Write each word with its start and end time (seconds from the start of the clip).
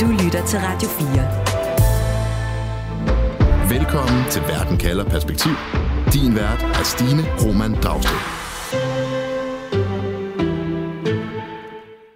Du 0.00 0.06
lytter 0.06 0.46
til 0.46 0.58
Radio 0.58 0.88
4. 0.88 3.78
Velkommen 3.78 4.30
til 4.30 4.42
Verden 4.42 4.78
kalder 4.78 5.04
perspektiv. 5.04 5.52
Din 6.12 6.34
vært 6.34 6.62
er 6.62 6.84
Stine 6.84 7.22
Roman 7.42 7.74
Dragsted. 7.74 8.18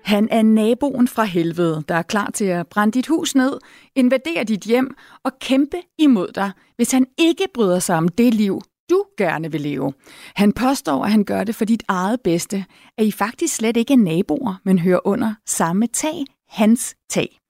Han 0.04 0.28
er 0.30 0.42
naboen 0.42 1.08
fra 1.08 1.24
helvede, 1.24 1.84
der 1.88 1.94
er 1.94 2.02
klar 2.02 2.30
til 2.34 2.44
at 2.44 2.66
brænde 2.66 2.92
dit 2.92 3.06
hus 3.06 3.34
ned, 3.34 3.52
invadere 3.96 4.44
dit 4.44 4.64
hjem 4.64 4.96
og 5.24 5.32
kæmpe 5.40 5.76
imod 5.98 6.28
dig, 6.34 6.50
hvis 6.76 6.92
han 6.92 7.06
ikke 7.18 7.46
bryder 7.54 7.78
sig 7.78 7.96
om 7.96 8.08
det 8.08 8.34
liv, 8.34 8.60
du 8.90 9.04
gerne 9.18 9.52
vil 9.52 9.60
leve. 9.60 9.92
Han 10.34 10.52
påstår, 10.52 11.04
at 11.04 11.10
han 11.10 11.24
gør 11.24 11.44
det 11.44 11.54
for 11.54 11.64
dit 11.64 11.82
eget 11.88 12.20
bedste, 12.20 12.64
at 12.98 13.04
I 13.04 13.10
faktisk 13.10 13.56
slet 13.56 13.76
ikke 13.76 13.92
er 13.92 13.98
naboer, 13.98 14.60
men 14.64 14.78
hører 14.78 15.06
under 15.06 15.34
samme 15.46 15.86
tag, 15.86 16.24
hans 16.48 16.94
tag. 17.10 17.41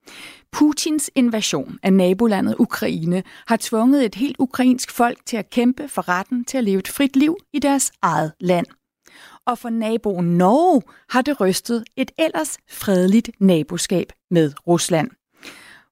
Putins 0.53 1.11
invasion 1.15 1.79
af 1.83 1.93
nabolandet 1.93 2.57
Ukraine 2.59 3.23
har 3.47 3.59
tvunget 3.61 4.05
et 4.05 4.15
helt 4.15 4.37
ukrainsk 4.39 4.91
folk 4.91 5.19
til 5.27 5.37
at 5.37 5.51
kæmpe 5.51 5.89
for 5.89 6.09
retten 6.09 6.45
til 6.45 6.59
at 6.59 6.65
leve 6.65 6.79
et 6.79 6.89
frit 6.89 7.17
liv 7.17 7.37
i 7.53 7.59
deres 7.59 7.93
eget 8.03 8.33
land. 8.41 8.67
Og 9.47 9.59
for 9.59 9.71
naboen 9.71 10.39
Norge 10.39 10.83
har 11.11 11.23
det 11.23 11.41
rystet 11.41 11.85
et 11.97 12.11
ellers 12.19 12.59
fredeligt 12.71 13.31
naboskab 13.41 14.13
med 14.31 14.53
Rusland. 14.67 15.11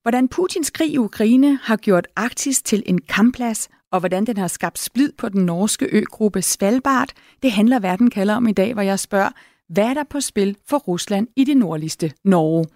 Hvordan 0.02 0.28
Putins 0.28 0.70
krig 0.70 0.92
i 0.92 0.98
Ukraine 0.98 1.58
har 1.62 1.76
gjort 1.76 2.08
Arktis 2.16 2.62
til 2.62 2.82
en 2.86 3.00
kampplads, 3.00 3.68
og 3.92 4.00
hvordan 4.00 4.24
den 4.24 4.36
har 4.36 4.48
skabt 4.48 4.78
splid 4.78 5.12
på 5.18 5.28
den 5.28 5.46
norske 5.46 5.88
øgruppe 5.92 6.42
Svalbard, 6.42 7.08
det 7.42 7.52
handler 7.52 7.78
Verden 7.78 8.10
kalder 8.10 8.34
om 8.34 8.48
i 8.48 8.52
dag, 8.52 8.72
hvor 8.72 8.82
jeg 8.82 8.98
spørger, 8.98 9.30
hvad 9.68 9.84
er 9.84 9.94
der 9.94 10.04
på 10.10 10.20
spil 10.20 10.56
for 10.68 10.78
Rusland 10.78 11.28
i 11.36 11.44
det 11.44 11.56
nordligste 11.56 12.12
Norge? 12.24 12.66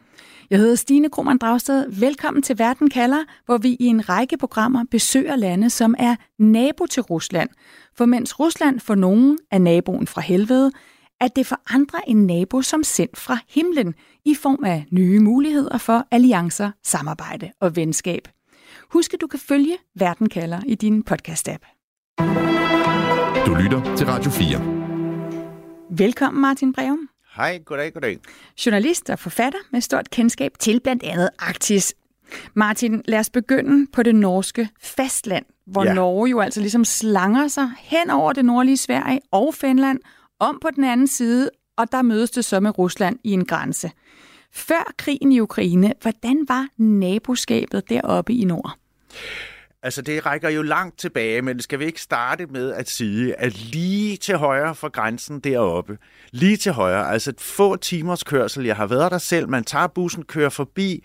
Jeg 0.50 0.58
hedder 0.58 0.74
Stine 0.74 1.10
Krohmann 1.10 1.38
Dragsted. 1.38 1.90
Velkommen 2.00 2.42
til 2.42 2.58
Verden 2.58 2.90
kalder, 2.90 3.24
hvor 3.46 3.59
vi 3.59 3.76
i 3.80 3.87
en 3.87 4.09
række 4.09 4.37
programmer 4.37 4.84
besøger 4.90 5.36
lande, 5.36 5.70
som 5.70 5.95
er 5.98 6.16
nabo 6.38 6.86
til 6.86 7.02
Rusland. 7.02 7.51
For 7.96 8.06
mens 8.06 8.40
Rusland 8.40 8.80
for 8.80 8.95
nogen 8.95 9.38
er 9.51 9.59
naboen 9.59 10.06
fra 10.06 10.20
helvede, 10.20 10.73
er 11.20 11.28
det 11.28 11.46
for 11.46 11.74
andre 11.74 11.98
en 12.09 12.26
nabo 12.26 12.62
som 12.62 12.82
sendt 12.82 13.16
fra 13.16 13.38
himlen 13.48 13.95
i 14.24 14.34
form 14.34 14.64
af 14.64 14.86
nye 14.90 15.20
muligheder 15.20 15.78
for 15.78 16.06
alliancer, 16.10 16.70
samarbejde 16.82 17.51
og 17.60 17.76
venskab. 17.76 18.29
Husk, 18.90 19.14
at 19.14 19.20
du 19.20 19.26
kan 19.26 19.40
følge 19.40 19.76
Verden 19.95 20.29
kalder 20.29 20.60
i 20.66 20.74
din 20.74 21.04
podcast-app. 21.10 21.64
Du 23.46 23.54
lytter 23.54 23.95
til 23.96 24.06
Radio 24.06 24.30
4. 24.30 25.98
Velkommen, 25.98 26.40
Martin 26.40 26.73
Breum. 26.73 27.13
Hej, 27.37 27.60
goddag, 27.65 27.93
goddag. 27.93 28.18
Journalist 28.66 29.10
og 29.10 29.18
forfatter 29.18 29.59
med 29.71 29.80
stort 29.80 30.10
kendskab 30.10 30.52
til 30.59 30.80
blandt 30.80 31.02
andet 31.02 31.30
Arktis. 31.38 31.95
Martin, 32.54 33.02
lad 33.04 33.18
os 33.18 33.30
begynde 33.30 33.87
på 33.93 34.02
det 34.02 34.15
norske 34.15 34.68
fastland, 34.80 35.45
hvor 35.66 35.85
ja. 35.85 35.95
Norge 35.95 36.30
jo 36.30 36.41
altså 36.41 36.60
ligesom 36.60 36.85
slanger 36.85 37.49
sig 37.49 37.71
hen 37.79 38.10
over 38.10 38.32
det 38.32 38.45
nordlige 38.45 38.76
Sverige 38.76 39.21
og 39.30 39.54
Finland, 39.54 40.01
om 40.38 40.59
på 40.63 40.68
den 40.76 40.85
anden 40.85 41.07
side, 41.07 41.51
og 41.76 41.93
der 41.93 42.02
mødes 42.02 42.30
det 42.30 42.45
så 42.45 42.60
med 42.60 42.79
Rusland 42.79 43.18
i 43.24 43.30
en 43.30 43.45
grænse. 43.45 43.91
Før 44.52 44.93
krigen 44.96 45.32
i 45.32 45.41
Ukraine, 45.41 45.93
hvordan 46.02 46.45
var 46.48 46.69
naboskabet 46.76 47.88
deroppe 47.88 48.32
i 48.32 48.45
nord? 48.45 48.79
Altså, 49.85 50.02
det 50.02 50.27
rækker 50.27 50.49
jo 50.49 50.63
langt 50.63 50.99
tilbage, 50.99 51.43
men 51.43 51.60
skal 51.60 51.79
vi 51.79 51.85
ikke 51.85 52.01
starte 52.01 52.46
med 52.46 52.73
at 52.73 52.90
sige, 52.90 53.40
at 53.40 53.59
lige 53.59 54.16
til 54.16 54.37
højre 54.37 54.74
for 54.74 54.88
grænsen 54.88 55.41
deroppe, 55.41 55.99
lige 56.30 56.57
til 56.57 56.73
højre, 56.73 57.10
altså 57.13 57.30
et 57.30 57.41
få 57.41 57.76
timers 57.76 58.24
kørsel, 58.24 58.65
jeg 58.65 58.76
har 58.76 58.87
været 58.87 59.13
der 59.13 59.18
selv, 59.18 59.49
man 59.49 59.65
tager 59.65 59.87
bussen, 59.87 60.24
kører 60.24 60.49
forbi 60.49 61.04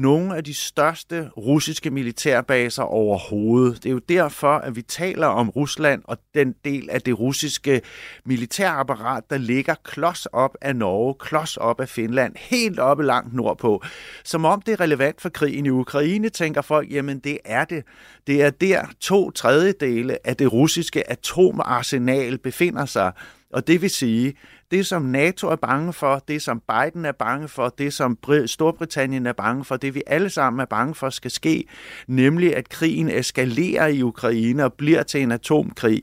nogle 0.00 0.36
af 0.36 0.44
de 0.44 0.54
største 0.54 1.28
russiske 1.36 1.90
militærbaser 1.90 2.82
overhovedet. 2.82 3.82
Det 3.82 3.88
er 3.88 3.92
jo 3.92 3.98
derfor, 3.98 4.52
at 4.52 4.76
vi 4.76 4.82
taler 4.82 5.26
om 5.26 5.50
Rusland 5.50 6.02
og 6.04 6.18
den 6.34 6.54
del 6.64 6.90
af 6.90 7.00
det 7.02 7.18
russiske 7.18 7.80
militærapparat, 8.24 9.24
der 9.30 9.38
ligger 9.38 9.74
klods 9.84 10.26
op 10.26 10.56
af 10.60 10.76
Norge, 10.76 11.14
klods 11.14 11.56
op 11.56 11.80
af 11.80 11.88
Finland, 11.88 12.34
helt 12.38 12.78
oppe 12.78 13.04
langt 13.04 13.34
nordpå. 13.34 13.82
Som 14.24 14.44
om 14.44 14.62
det 14.62 14.72
er 14.72 14.80
relevant 14.80 15.20
for 15.20 15.28
krigen 15.28 15.66
i 15.66 15.70
Ukraine, 15.70 16.28
tænker 16.28 16.62
folk, 16.62 16.90
jamen 16.90 17.18
det 17.18 17.38
er 17.44 17.64
det. 17.64 17.84
Det 18.26 18.42
er 18.42 18.50
der 18.50 18.86
to 19.00 19.30
tredjedele 19.30 20.26
af 20.26 20.36
det 20.36 20.52
russiske 20.52 21.10
atomarsenal 21.10 22.38
befinder 22.38 22.86
sig. 22.86 23.12
Og 23.52 23.66
det 23.66 23.82
vil 23.82 23.90
sige, 23.90 24.34
det 24.70 24.86
som 24.86 25.02
NATO 25.02 25.48
er 25.48 25.56
bange 25.56 25.92
for, 25.92 26.22
det 26.28 26.42
som 26.42 26.62
Biden 26.68 27.04
er 27.04 27.12
bange 27.12 27.48
for, 27.48 27.68
det 27.78 27.92
som 27.92 28.18
Storbritannien 28.46 29.26
er 29.26 29.32
bange 29.32 29.64
for, 29.64 29.76
det 29.76 29.94
vi 29.94 30.02
alle 30.06 30.30
sammen 30.30 30.60
er 30.60 30.64
bange 30.64 30.94
for 30.94 31.10
skal 31.10 31.30
ske, 31.30 31.64
nemlig 32.06 32.56
at 32.56 32.68
krigen 32.68 33.08
eskalerer 33.08 33.86
i 33.86 34.02
Ukraine 34.02 34.64
og 34.64 34.72
bliver 34.72 35.02
til 35.02 35.22
en 35.22 35.32
atomkrig. 35.32 36.02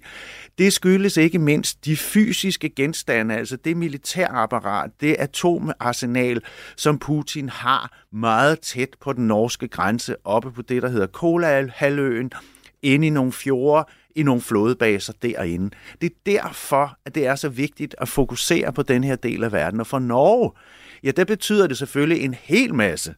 Det 0.57 0.73
skyldes 0.73 1.17
ikke 1.17 1.39
mindst 1.39 1.85
de 1.85 1.97
fysiske 1.97 2.69
genstande, 2.69 3.35
altså 3.35 3.55
det 3.55 3.77
militærapparat, 3.77 4.91
det 5.01 5.15
atomarsenal, 5.19 6.41
som 6.75 6.99
Putin 6.99 7.49
har 7.49 8.03
meget 8.11 8.59
tæt 8.59 8.89
på 9.01 9.13
den 9.13 9.27
norske 9.27 9.67
grænse, 9.67 10.15
oppe 10.23 10.51
på 10.51 10.61
det, 10.61 10.81
der 10.81 10.89
hedder 10.89 11.07
Kolahalvøen, 11.07 12.31
inde 12.81 13.07
i 13.07 13.09
nogle 13.09 13.31
fjorde, 13.31 13.85
i 14.17 14.23
nogle 14.23 14.41
flådebaser 14.41 15.13
derinde. 15.21 15.69
Det 16.01 16.11
er 16.11 16.15
derfor, 16.25 16.97
at 17.05 17.15
det 17.15 17.27
er 17.27 17.35
så 17.35 17.49
vigtigt 17.49 17.95
at 17.97 18.07
fokusere 18.07 18.73
på 18.73 18.83
den 18.83 19.03
her 19.03 19.15
del 19.15 19.43
af 19.43 19.51
verden. 19.51 19.79
Og 19.79 19.87
for 19.87 19.99
Norge, 19.99 20.51
ja, 21.03 21.11
det 21.11 21.27
betyder 21.27 21.67
det 21.67 21.77
selvfølgelig 21.77 22.23
en 22.23 22.33
hel 22.33 22.75
masse. 22.75 23.15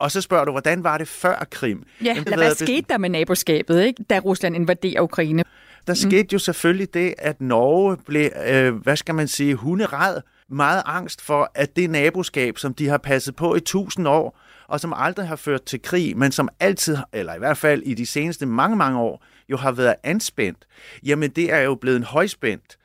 Og 0.00 0.10
så 0.10 0.20
spørger 0.20 0.44
du, 0.44 0.50
hvordan 0.50 0.84
var 0.84 0.98
det 0.98 1.08
før 1.08 1.46
Krim? 1.50 1.82
Ja, 2.04 2.06
Jamen, 2.06 2.34
hvad 2.34 2.48
det... 2.50 2.58
skete 2.58 2.86
der 2.88 2.98
med 2.98 3.08
naboskabet, 3.08 3.84
ikke, 3.84 4.04
da 4.10 4.18
Rusland 4.18 4.56
invaderer 4.56 5.00
Ukraine? 5.00 5.44
Der 5.86 5.92
mm. 5.92 6.10
skete 6.10 6.28
jo 6.32 6.38
selvfølgelig 6.38 6.94
det, 6.94 7.14
at 7.18 7.40
Norge 7.40 7.96
blev, 8.06 8.30
øh, 8.46 8.74
hvad 8.74 8.96
skal 8.96 9.14
man 9.14 9.28
sige, 9.28 9.54
hunderad, 9.54 10.20
meget 10.48 10.82
angst 10.86 11.22
for, 11.22 11.50
at 11.54 11.76
det 11.76 11.90
naboskab, 11.90 12.58
som 12.58 12.74
de 12.74 12.88
har 12.88 12.98
passet 12.98 13.36
på 13.36 13.54
i 13.54 13.60
tusind 13.60 14.08
år, 14.08 14.40
og 14.68 14.80
som 14.80 14.92
aldrig 14.96 15.28
har 15.28 15.36
ført 15.36 15.62
til 15.62 15.82
krig, 15.82 16.16
men 16.16 16.32
som 16.32 16.48
altid, 16.60 16.96
eller 17.12 17.34
i 17.34 17.38
hvert 17.38 17.56
fald 17.56 17.82
i 17.82 17.94
de 17.94 18.06
seneste 18.06 18.46
mange, 18.46 18.76
mange 18.76 18.98
år, 18.98 19.24
jo 19.48 19.56
har 19.56 19.72
været 19.72 19.94
anspændt, 20.02 20.58
jamen 21.02 21.30
det 21.30 21.52
er 21.52 21.60
jo 21.60 21.74
blevet 21.74 21.96
en 21.96 22.04
højspændt. 22.04 22.78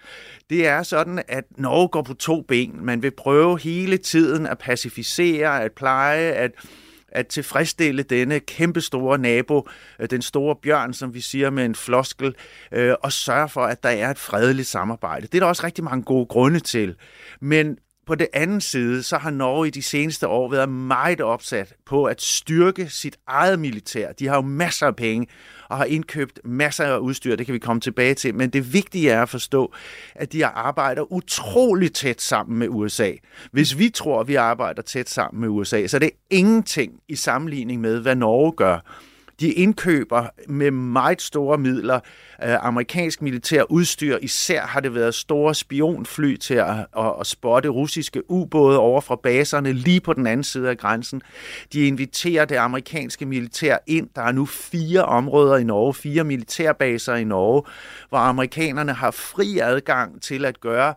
Det 0.50 0.68
er 0.68 0.84
sådan, 0.84 1.24
at 1.28 1.44
Norge 1.58 1.88
går 1.88 2.02
på 2.02 2.14
to 2.14 2.42
ben. 2.42 2.86
Man 2.86 3.04
vil 3.04 3.12
prøve 3.12 3.60
hele 3.60 3.98
tiden 3.98 4.48
at 4.48 4.58
pacificere, 4.58 5.64
at 5.64 5.72
pleje, 5.72 6.32
at 6.32 6.52
at 7.12 7.28
tilfredsstille 7.28 8.04
denne 8.04 8.40
kæmpestore 8.40 9.18
nabo, 9.18 9.68
øh, 10.00 10.10
den 10.10 10.22
store 10.22 10.56
bjørn, 10.56 10.94
som 10.94 11.14
vi 11.14 11.22
siger 11.22 11.50
med 11.50 11.66
en 11.66 11.76
floskel, 11.76 12.36
øh, 12.72 12.96
og 13.04 13.12
sørge 13.12 13.50
for, 13.50 13.62
at 13.62 13.84
der 13.84 13.90
er 13.90 14.12
et 14.12 14.20
fredeligt 14.20 14.68
samarbejde. 14.68 15.28
Det 15.28 15.36
er 15.36 15.40
der 15.40 15.48
også 15.48 15.64
rigtig 15.64 15.84
mange 15.84 16.04
gode 16.04 16.26
grunde 16.26 16.60
til. 16.60 16.96
Men 17.42 17.78
på 18.08 18.16
den 18.16 18.28
anden 18.34 18.62
side, 18.62 19.04
så 19.04 19.18
har 19.18 19.30
Norge 19.30 19.68
i 19.68 19.72
de 19.72 19.82
seneste 19.82 20.28
år 20.28 20.50
været 20.50 20.70
meget 20.70 21.22
opsat 21.22 21.74
på 21.86 22.06
at 22.06 22.22
styrke 22.22 22.90
sit 22.90 23.18
eget 23.28 23.60
militær. 23.60 24.12
De 24.12 24.28
har 24.28 24.36
jo 24.36 24.42
masser 24.42 24.88
af 24.88 24.96
penge 24.96 25.28
og 25.70 25.78
har 25.78 25.86
indkøbt 25.86 26.40
masser 26.44 26.86
af 26.86 26.98
udstyr, 26.98 27.36
det 27.36 27.46
kan 27.46 27.54
vi 27.54 27.60
komme 27.60 27.80
tilbage 27.80 28.14
til. 28.14 28.36
Men 28.36 28.50
det 28.50 28.74
vigtige 28.74 29.12
er 29.12 29.22
at 29.22 29.30
forstå, 29.30 29.74
at 30.16 30.34
de 30.34 30.46
arbejder 30.46 31.12
utroligt 31.12 31.96
tæt 31.96 32.22
sammen 32.22 32.60
med 32.60 32.68
USA. 32.70 33.12
Hvis 33.52 33.78
vi 33.78 33.90
tror, 33.90 34.22
at 34.22 34.28
vi 34.28 34.36
arbejder 34.36 34.82
tæt 34.82 35.10
sammen 35.10 35.42
med 35.42 35.50
USA, 35.50 35.88
så 35.88 35.98
er 35.98 36.00
det 36.00 36.12
ingenting 36.30 36.94
i 37.08 37.16
sammenligning 37.16 37.82
med, 37.82 38.00
hvad 38.02 38.16
Norge 38.16 38.52
gør 38.52 38.80
de 39.40 39.52
indkøber 39.52 40.26
med 40.48 40.72
meget 40.72 41.22
store 41.22 41.58
midler 41.58 42.00
øh, 42.44 42.66
amerikansk 42.66 43.22
militær 43.22 43.64
udstyr. 43.64 44.18
Især 44.22 44.62
har 44.62 44.80
det 44.80 44.96
været 44.96 45.16
store 45.16 45.56
spionfly 45.56 46.36
til 46.36 46.54
at, 46.54 46.70
at, 46.98 47.14
at 47.20 47.28
spotte 47.28 47.70
russiske 47.70 48.32
ubåde 48.32 48.80
over 48.80 49.02
fra 49.02 49.16
baserne 49.16 49.74
lige 49.74 50.02
på 50.02 50.14
den 50.14 50.28
anden 50.28 50.44
side 50.44 50.70
af 50.70 50.78
grænsen. 50.78 51.22
De 51.74 51.88
inviterer 51.88 52.46
det 52.46 52.56
amerikanske 52.56 53.26
militær 53.26 53.78
ind. 53.88 54.10
Der 54.16 54.22
er 54.22 54.32
nu 54.32 54.46
fire 54.46 55.06
områder 55.06 55.58
i 55.58 55.64
Norge, 55.64 55.94
fire 55.94 56.24
militærbaser 56.24 57.16
i 57.16 57.24
Norge, 57.24 57.64
hvor 58.10 58.18
amerikanerne 58.18 58.94
har 58.94 59.12
fri 59.12 59.60
adgang 59.60 60.22
til 60.22 60.46
at 60.46 60.62
gøre 60.62 60.94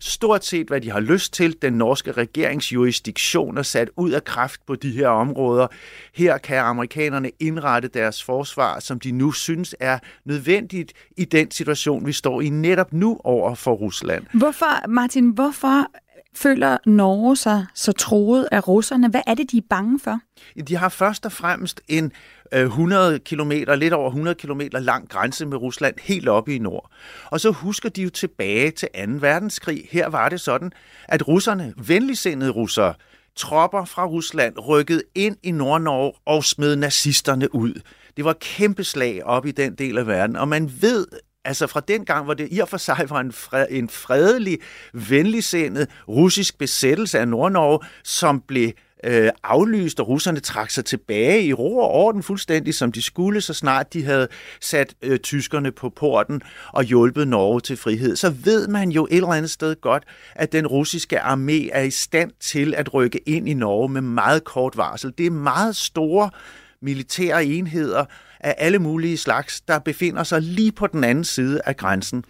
stort 0.00 0.44
set, 0.44 0.66
hvad 0.66 0.80
de 0.80 0.90
har 0.90 1.00
lyst 1.00 1.32
til. 1.32 1.56
Den 1.62 1.72
norske 1.72 2.12
regeringsjurisdiktion 2.12 3.58
er 3.58 3.62
sat 3.62 3.90
ud 3.96 4.10
af 4.10 4.24
kraft 4.24 4.60
på 4.66 4.74
de 4.74 4.90
her 4.90 5.08
områder. 5.08 5.66
Her 6.14 6.38
kan 6.38 6.58
amerikanerne 6.58 7.30
indrette 7.40 7.88
deres 7.88 8.22
forsvar, 8.22 8.80
som 8.80 9.00
de 9.00 9.12
nu 9.12 9.32
synes 9.32 9.74
er 9.80 9.98
nødvendigt 10.24 10.92
i 11.16 11.24
den 11.24 11.50
situation, 11.50 12.06
vi 12.06 12.12
står 12.12 12.40
i 12.40 12.48
netop 12.48 12.92
nu 12.92 13.20
over 13.24 13.54
for 13.54 13.72
Rusland. 13.72 14.24
Hvorfor, 14.32 14.88
Martin, 14.88 15.30
hvorfor 15.30 15.86
føler 16.34 16.78
Norge 16.86 17.36
sig 17.36 17.66
så 17.74 17.92
troet 17.92 18.48
af 18.52 18.68
russerne? 18.68 19.08
Hvad 19.08 19.22
er 19.26 19.34
det, 19.34 19.50
de 19.50 19.56
er 19.58 19.66
bange 19.70 20.00
for? 20.00 20.20
De 20.68 20.76
har 20.76 20.88
først 20.88 21.26
og 21.26 21.32
fremmest 21.32 21.80
en 21.88 22.12
Øh, 22.52 22.62
100 22.62 23.18
km, 23.18 23.52
lidt 23.76 23.92
over 23.92 24.08
100 24.08 24.34
km 24.34 24.60
lang 24.72 25.08
grænse 25.08 25.46
med 25.46 25.56
Rusland 25.56 25.94
helt 26.02 26.28
oppe 26.28 26.54
i 26.54 26.58
nord. 26.58 26.90
Og 27.30 27.40
så 27.40 27.50
husker 27.50 27.88
de 27.88 28.02
jo 28.02 28.10
tilbage 28.10 28.70
til 28.70 28.88
2. 28.94 29.00
verdenskrig. 29.20 29.88
Her 29.90 30.08
var 30.08 30.28
det 30.28 30.40
sådan, 30.40 30.72
at 31.04 31.28
russerne, 31.28 31.74
venligsindede 31.76 32.50
russere, 32.50 32.94
tropper 33.36 33.84
fra 33.84 34.06
Rusland 34.06 34.58
rykkede 34.68 35.02
ind 35.14 35.36
i 35.42 35.50
Nordnorge 35.50 36.12
og 36.26 36.44
smed 36.44 36.76
nazisterne 36.76 37.54
ud. 37.54 37.80
Det 38.16 38.24
var 38.24 38.32
kæmpe 38.40 38.84
slag 38.84 39.24
op 39.24 39.46
i 39.46 39.50
den 39.50 39.74
del 39.74 39.98
af 39.98 40.06
verden, 40.06 40.36
og 40.36 40.48
man 40.48 40.72
ved 40.80 41.06
altså 41.44 41.66
fra 41.66 41.80
den 41.80 42.04
gang, 42.04 42.24
hvor 42.24 42.34
det 42.34 42.48
i 42.50 42.58
og 42.58 42.68
for 42.68 42.76
sig 42.76 43.06
var 43.08 43.20
en, 43.20 43.32
fred, 43.32 43.66
en 43.70 43.88
fredelig, 43.88 44.58
venligsindet 44.92 45.88
russisk 46.08 46.58
besættelse 46.58 47.18
af 47.18 47.28
Nordnorge, 47.28 47.78
som 48.04 48.40
blev 48.40 48.70
øh, 49.06 49.30
aflyst, 49.44 50.00
og 50.00 50.08
russerne 50.08 50.40
trak 50.40 50.70
sig 50.70 50.84
tilbage 50.84 51.44
i 51.44 51.52
ro 51.52 51.78
og 51.78 51.90
orden 51.90 52.22
fuldstændig, 52.22 52.74
som 52.74 52.92
de 52.92 53.02
skulle, 53.02 53.40
så 53.40 53.54
snart 53.54 53.92
de 53.92 54.04
havde 54.04 54.28
sat 54.60 54.94
øh, 55.02 55.18
tyskerne 55.18 55.72
på 55.72 55.88
porten 55.88 56.42
og 56.72 56.84
hjulpet 56.84 57.28
Norge 57.28 57.60
til 57.60 57.76
frihed. 57.76 58.16
Så 58.16 58.30
ved 58.30 58.68
man 58.68 58.90
jo 58.90 59.06
et 59.10 59.16
eller 59.16 59.28
andet 59.28 59.50
sted 59.50 59.80
godt, 59.80 60.04
at 60.34 60.52
den 60.52 60.66
russiske 60.66 61.20
armé 61.20 61.68
er 61.72 61.82
i 61.82 61.90
stand 61.90 62.30
til 62.40 62.74
at 62.74 62.94
rykke 62.94 63.28
ind 63.28 63.48
i 63.48 63.54
Norge 63.54 63.88
med 63.88 64.00
meget 64.00 64.44
kort 64.44 64.76
varsel. 64.76 65.12
Det 65.18 65.26
er 65.26 65.30
meget 65.30 65.76
store 65.76 66.30
militære 66.82 67.44
enheder 67.44 68.04
af 68.40 68.54
alle 68.58 68.78
mulige 68.78 69.16
slags, 69.16 69.60
der 69.60 69.78
befinder 69.78 70.22
sig 70.22 70.42
lige 70.42 70.72
på 70.72 70.86
den 70.86 71.04
anden 71.04 71.24
side 71.24 71.60
af 71.64 71.76
grænsen. 71.76 72.24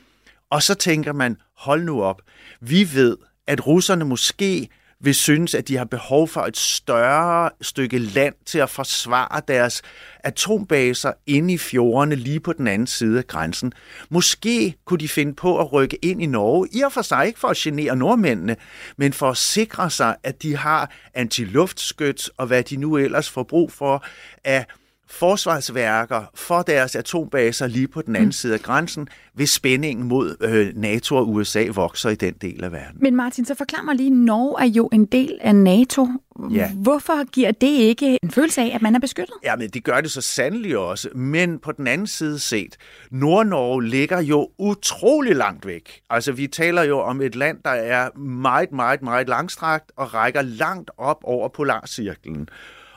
Og 0.51 0.63
så 0.63 0.75
tænker 0.75 1.13
man, 1.13 1.37
hold 1.57 1.85
nu 1.85 2.03
op, 2.03 2.23
vi 2.61 2.89
ved, 2.95 3.17
at 3.47 3.67
russerne 3.67 4.05
måske 4.05 4.69
vil 5.01 5.15
synes, 5.15 5.55
at 5.55 5.69
de 5.69 5.77
har 5.77 5.85
behov 5.85 6.29
for 6.29 6.41
et 6.41 6.57
større 6.57 7.51
stykke 7.63 7.99
land 7.99 8.35
til 8.47 8.59
at 8.59 8.71
forsvare 8.71 9.41
deres 9.49 9.83
atombaser 10.25 11.13
inde 11.27 11.55
i 11.55 11.59
fjordene 11.59 12.15
lige 12.15 12.41
på 12.41 12.53
den 12.53 12.67
anden 12.67 12.87
side 12.87 13.19
af 13.19 13.27
grænsen. 13.27 13.73
Måske 14.09 14.75
kunne 14.85 15.01
de 15.01 15.09
finde 15.09 15.35
på 15.35 15.61
at 15.61 15.73
rykke 15.73 15.99
ind 16.03 16.23
i 16.23 16.27
Norge, 16.27 16.69
i 16.73 16.81
og 16.81 16.93
for 16.93 17.03
sig 17.03 17.27
ikke 17.27 17.39
for 17.39 17.49
at 17.49 17.57
genere 17.57 17.97
nordmændene, 17.97 18.57
men 18.97 19.13
for 19.13 19.31
at 19.31 19.37
sikre 19.37 19.91
sig, 19.91 20.17
at 20.23 20.43
de 20.43 20.57
har 20.57 20.91
antiluftskyt 21.15 22.31
og 22.37 22.47
hvad 22.47 22.63
de 22.63 22.77
nu 22.77 22.97
ellers 22.97 23.31
får 23.31 23.43
brug 23.43 23.73
for 23.73 24.05
af 24.45 24.67
forsvarsværker 25.11 26.25
for 26.35 26.63
deres 26.63 26.97
atombaser 26.97 27.67
lige 27.67 27.89
på 27.89 28.03
den 28.03 28.17
anden 28.17 28.29
mm. 28.29 28.33
side 28.33 28.55
af 28.55 28.61
grænsen, 28.61 29.09
hvis 29.35 29.51
spændingen 29.51 30.09
mod 30.09 30.37
øh, 30.41 30.73
NATO 30.77 31.17
og 31.17 31.29
USA 31.29 31.65
vokser 31.75 32.11
i 32.11 32.15
den 32.15 32.35
del 32.41 32.65
af 32.65 32.73
verden. 32.73 32.99
Men 33.01 33.17
Martin, 33.17 33.45
så 33.45 33.55
forklar 33.55 33.83
mig 33.83 33.95
lige, 33.95 34.11
Norge 34.11 34.63
er 34.63 34.69
jo 34.69 34.89
en 34.93 35.07
del 35.07 35.39
af 35.41 35.55
NATO. 35.55 36.09
Ja. 36.51 36.71
Hvorfor 36.75 37.31
giver 37.31 37.53
det 37.53 37.67
ikke 37.67 38.19
en 38.23 38.31
følelse 38.31 38.61
af, 38.61 38.71
at 38.75 38.83
man 38.83 38.95
er 38.95 38.99
beskyttet? 38.99 39.35
Ja, 39.45 39.57
men 39.57 39.71
det 39.71 39.85
gør 39.85 40.01
det 40.01 40.11
så 40.11 40.21
sandelig 40.21 40.79
også. 40.79 41.09
Men 41.15 41.59
på 41.59 41.73
den 41.73 41.87
anden 41.87 42.07
side 42.07 42.39
set, 42.39 42.77
Nord-Norge 43.11 43.85
ligger 43.85 44.21
jo 44.21 44.49
utrolig 44.59 45.37
langt 45.37 45.67
væk. 45.67 46.01
Altså, 46.11 46.33
vi 46.33 46.47
taler 46.47 46.83
jo 46.83 46.99
om 46.99 47.21
et 47.21 47.35
land, 47.35 47.59
der 47.65 47.71
er 47.71 48.19
meget, 48.19 48.73
meget, 48.73 49.03
meget 49.03 49.29
langstrakt 49.29 49.93
og 49.97 50.15
rækker 50.15 50.43
langt 50.43 50.91
op 50.99 51.21
over 51.25 51.49
polarcirklen. 51.49 52.49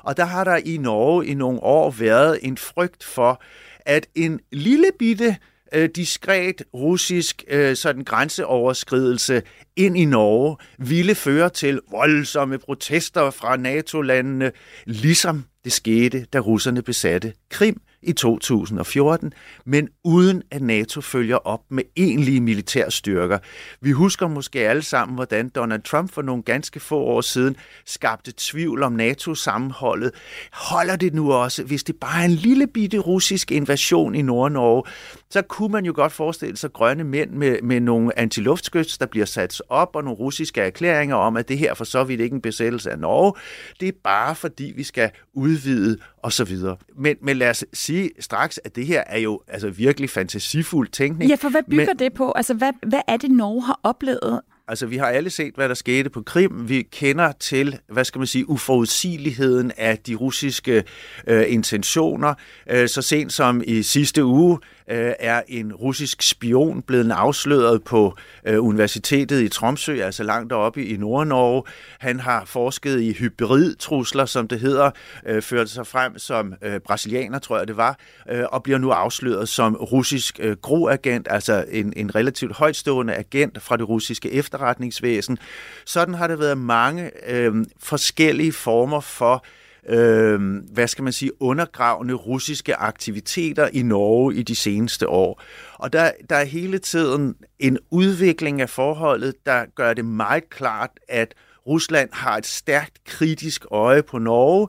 Og 0.03 0.17
der 0.17 0.25
har 0.25 0.43
der 0.43 0.55
i 0.55 0.77
Norge 0.77 1.27
i 1.27 1.33
nogle 1.33 1.63
år 1.63 1.91
været 1.91 2.39
en 2.41 2.57
frygt 2.57 3.03
for, 3.03 3.41
at 3.85 4.07
en 4.15 4.39
lille 4.51 4.87
bitte 4.99 5.35
øh, 5.73 5.89
diskret 5.95 6.63
russisk 6.73 7.43
øh, 7.47 7.75
sådan 7.75 8.03
grænseoverskridelse 8.03 9.41
ind 9.75 9.97
i 9.97 10.05
Norge 10.05 10.57
ville 10.77 11.15
føre 11.15 11.49
til 11.49 11.79
voldsomme 11.91 12.57
protester 12.57 13.31
fra 13.31 13.57
NATO-landene, 13.57 14.51
ligesom 14.85 15.45
det 15.63 15.71
skete, 15.71 16.25
da 16.33 16.39
russerne 16.39 16.81
besatte 16.81 17.33
Krim 17.49 17.81
i 18.01 18.13
2014, 18.13 19.33
men 19.65 19.89
uden 20.03 20.43
at 20.51 20.61
NATO 20.61 21.01
følger 21.01 21.35
op 21.35 21.61
med 21.69 21.83
egentlige 21.95 22.41
militærstyrker. 22.41 23.37
Vi 23.81 23.91
husker 23.91 24.27
måske 24.27 24.59
alle 24.59 24.81
sammen, 24.81 25.15
hvordan 25.15 25.49
Donald 25.49 25.81
Trump 25.81 26.11
for 26.13 26.21
nogle 26.21 26.43
ganske 26.43 26.79
få 26.79 26.97
år 26.97 27.21
siden 27.21 27.55
skabte 27.85 28.33
tvivl 28.37 28.83
om 28.83 28.91
NATO-sammenholdet. 28.91 30.11
Holder 30.53 30.95
det 30.95 31.13
nu 31.13 31.33
også, 31.33 31.63
hvis 31.63 31.83
det 31.83 31.95
bare 31.95 32.21
er 32.21 32.25
en 32.25 32.31
lille 32.31 32.67
bitte 32.67 32.97
russisk 32.97 33.51
invasion 33.51 34.15
i 34.15 34.21
Nord-Norge, 34.21 34.83
så 35.29 35.41
kunne 35.41 35.71
man 35.71 35.85
jo 35.85 35.93
godt 35.95 36.11
forestille 36.11 36.57
sig 36.57 36.73
grønne 36.73 37.03
mænd 37.03 37.31
med, 37.31 37.61
med 37.61 37.79
nogle 37.79 38.19
antiluftskyts, 38.19 38.97
der 38.97 39.05
bliver 39.05 39.25
sat 39.25 39.61
op, 39.69 39.95
og 39.95 40.03
nogle 40.03 40.19
russiske 40.19 40.61
erklæringer 40.61 41.15
om, 41.15 41.37
at 41.37 41.49
det 41.49 41.57
her 41.57 41.73
for 41.73 41.83
så 41.83 42.03
vidt 42.03 42.21
ikke 42.21 42.33
en 42.33 42.41
besættelse 42.41 42.91
af 42.91 42.99
Norge. 42.99 43.33
Det 43.79 43.87
er 43.87 43.91
bare 44.03 44.35
fordi, 44.35 44.73
vi 44.75 44.83
skal 44.83 45.11
udvide 45.33 45.97
og 46.23 46.33
så 46.33 46.43
videre. 46.43 46.77
Men, 46.97 47.15
men 47.21 47.37
lad 47.37 47.49
os 47.49 47.65
sige 47.89 48.09
straks, 48.19 48.59
at 48.63 48.75
det 48.75 48.85
her 48.85 49.03
er 49.07 49.17
jo 49.19 49.41
altså 49.47 49.69
virkelig 49.69 50.09
fantasifuld 50.09 50.87
tænkning. 50.87 51.29
Ja, 51.29 51.35
for 51.35 51.49
hvad 51.49 51.63
bygger 51.69 51.85
men, 51.85 51.99
det 51.99 52.13
på? 52.13 52.31
Altså, 52.31 52.53
hvad, 52.53 52.71
hvad 52.87 53.01
er 53.07 53.17
det, 53.17 53.31
Norge 53.31 53.61
har 53.61 53.79
oplevet? 53.83 54.41
Altså, 54.67 54.85
vi 54.85 54.97
har 54.97 55.05
alle 55.05 55.29
set, 55.29 55.55
hvad 55.55 55.69
der 55.69 55.75
skete 55.75 56.09
på 56.09 56.21
Krim. 56.21 56.69
Vi 56.69 56.81
kender 56.81 57.31
til, 57.31 57.79
hvad 57.87 58.05
skal 58.05 58.19
man 58.19 58.27
sige, 58.27 58.49
uforudsigeligheden 58.49 59.71
af 59.77 59.97
de 59.97 60.15
russiske 60.15 60.83
øh, 61.27 61.53
intentioner. 61.53 62.33
Øh, 62.69 62.89
så 62.89 63.01
sent 63.01 63.33
som 63.33 63.61
i 63.65 63.83
sidste 63.83 64.25
uge 64.25 64.57
øh, 64.89 65.13
er 65.19 65.41
en 65.47 65.73
russisk 65.73 66.21
spion 66.21 66.81
blevet 66.81 67.11
afsløret 67.11 67.83
på 67.83 68.15
øh, 68.45 68.63
universitetet 68.65 69.41
i 69.41 69.49
Tromsø, 69.49 70.03
altså 70.03 70.23
langt 70.23 70.49
deroppe 70.49 70.85
i 70.85 70.97
Nord-Norge. 70.97 71.63
Han 71.99 72.19
har 72.19 72.45
forsket 72.45 73.01
i 73.01 73.13
hybridtrusler, 73.13 74.25
som 74.25 74.47
det 74.47 74.59
hedder, 74.59 74.91
øh, 75.25 75.41
ført 75.41 75.69
sig 75.69 75.87
frem 75.87 76.17
som 76.17 76.53
øh, 76.61 76.79
brasilianer, 76.79 77.39
tror 77.39 77.57
jeg 77.57 77.67
det 77.67 77.77
var, 77.77 77.99
øh, 78.29 78.43
og 78.51 78.63
bliver 78.63 78.79
nu 78.79 78.89
afsløret 78.89 79.49
som 79.49 79.75
russisk 79.75 80.39
øh, 80.43 80.57
groagent, 80.61 81.27
altså 81.29 81.65
en, 81.71 81.93
en 81.95 82.15
relativt 82.15 82.55
højtstående 82.55 83.13
agent 83.15 83.61
fra 83.61 83.77
det 83.77 83.89
russiske 83.89 84.31
efterretningsvæsen. 84.31 85.37
Sådan 85.85 86.13
har 86.13 86.27
det 86.27 86.39
været 86.39 86.57
mange 86.57 87.11
øh, 87.27 87.65
forskellige 87.79 88.51
former 88.51 88.99
for 88.99 89.45
øh, 89.87 90.41
hvad 90.71 90.87
skal 90.87 91.03
man 91.03 91.13
sige, 91.13 91.41
undergravende 91.41 92.13
russiske 92.13 92.75
aktiviteter 92.75 93.69
i 93.73 93.81
Norge 93.81 94.35
i 94.35 94.43
de 94.43 94.55
seneste 94.55 95.09
år. 95.09 95.41
Og 95.73 95.93
der, 95.93 96.11
der 96.29 96.35
er 96.35 96.43
hele 96.43 96.79
tiden 96.79 97.35
en 97.59 97.77
udvikling 97.91 98.61
af 98.61 98.69
forholdet, 98.69 99.33
der 99.45 99.65
gør 99.75 99.93
det 99.93 100.05
meget 100.05 100.49
klart, 100.49 100.91
at 101.07 101.33
Rusland 101.67 102.09
har 102.13 102.37
et 102.37 102.45
stærkt 102.45 103.03
kritisk 103.05 103.65
øje 103.71 104.03
på 104.03 104.17
Norge, 104.17 104.67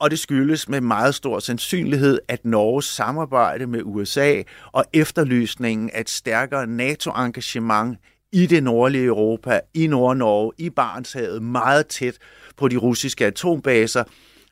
og 0.00 0.10
det 0.10 0.18
skyldes 0.18 0.68
med 0.68 0.80
meget 0.80 1.14
stor 1.14 1.38
sandsynlighed, 1.38 2.18
at 2.28 2.44
Norges 2.44 2.84
samarbejde 2.84 3.66
med 3.66 3.80
USA 3.84 4.42
og 4.72 4.84
efterlysningen 4.92 5.90
af 5.90 6.00
et 6.00 6.10
stærkere 6.10 6.66
NATO-engagement 6.66 7.98
i 8.32 8.46
det 8.46 8.62
nordlige 8.62 9.04
Europa, 9.04 9.60
i 9.74 9.86
Nord-Norge, 9.86 10.52
i 10.58 10.70
Barentshavet, 10.70 11.42
meget 11.42 11.86
tæt 11.86 12.18
på 12.56 12.68
de 12.68 12.76
russiske 12.76 13.26
atombaser, 13.26 14.04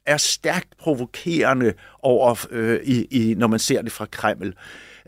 er 0.06 0.16
stærkt 0.16 0.77
provokerende 0.79 1.72
over, 2.03 2.46
øh, 2.50 2.81
i, 2.84 3.05
i, 3.05 3.34
når 3.34 3.46
man 3.46 3.58
ser 3.58 3.82
det 3.82 3.93
fra 3.93 4.06
Kreml. 4.06 4.55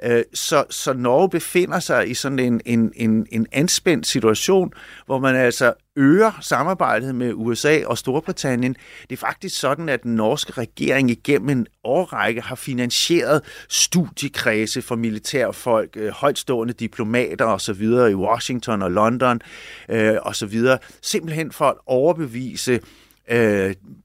Øh, 0.03 0.23
så, 0.35 0.65
så 0.71 0.93
Norge 0.93 1.31
befinder 1.31 1.81
sig 1.81 2.11
i 2.11 2.15
sådan 2.15 2.39
en, 2.39 2.61
en, 2.65 2.93
en, 2.97 3.27
en 3.31 3.47
anspændt 3.53 4.07
situation, 4.07 4.73
hvor 5.07 5.19
man 5.19 5.37
altså 5.37 5.73
øger 5.97 6.39
samarbejdet 6.41 7.15
med 7.15 7.33
USA 7.35 7.81
og 7.87 7.99
Storbritannien. 7.99 8.77
Det 9.11 9.17
er 9.17 9.21
faktisk 9.21 9.61
sådan, 9.61 9.89
at 9.89 10.03
den 10.03 10.15
norske 10.15 10.53
regering 10.53 11.11
igennem 11.11 11.49
en 11.49 11.67
årrække 11.85 12.41
har 12.41 12.55
finansieret 12.55 13.43
studiekredse 13.69 14.83
for 14.83 14.97
militærfolk, 14.97 15.97
øh, 15.97 16.11
højtstående 16.11 16.75
diplomater 16.75 17.45
osv. 17.45 17.83
i 17.83 18.15
Washington 18.15 18.83
og 18.83 18.91
London 18.91 19.41
øh, 19.89 20.17
osv. 20.23 20.61
Simpelthen 21.03 21.53
for 21.53 21.65
at 21.65 21.77
overbevise 21.87 22.73
øh, 22.73 22.81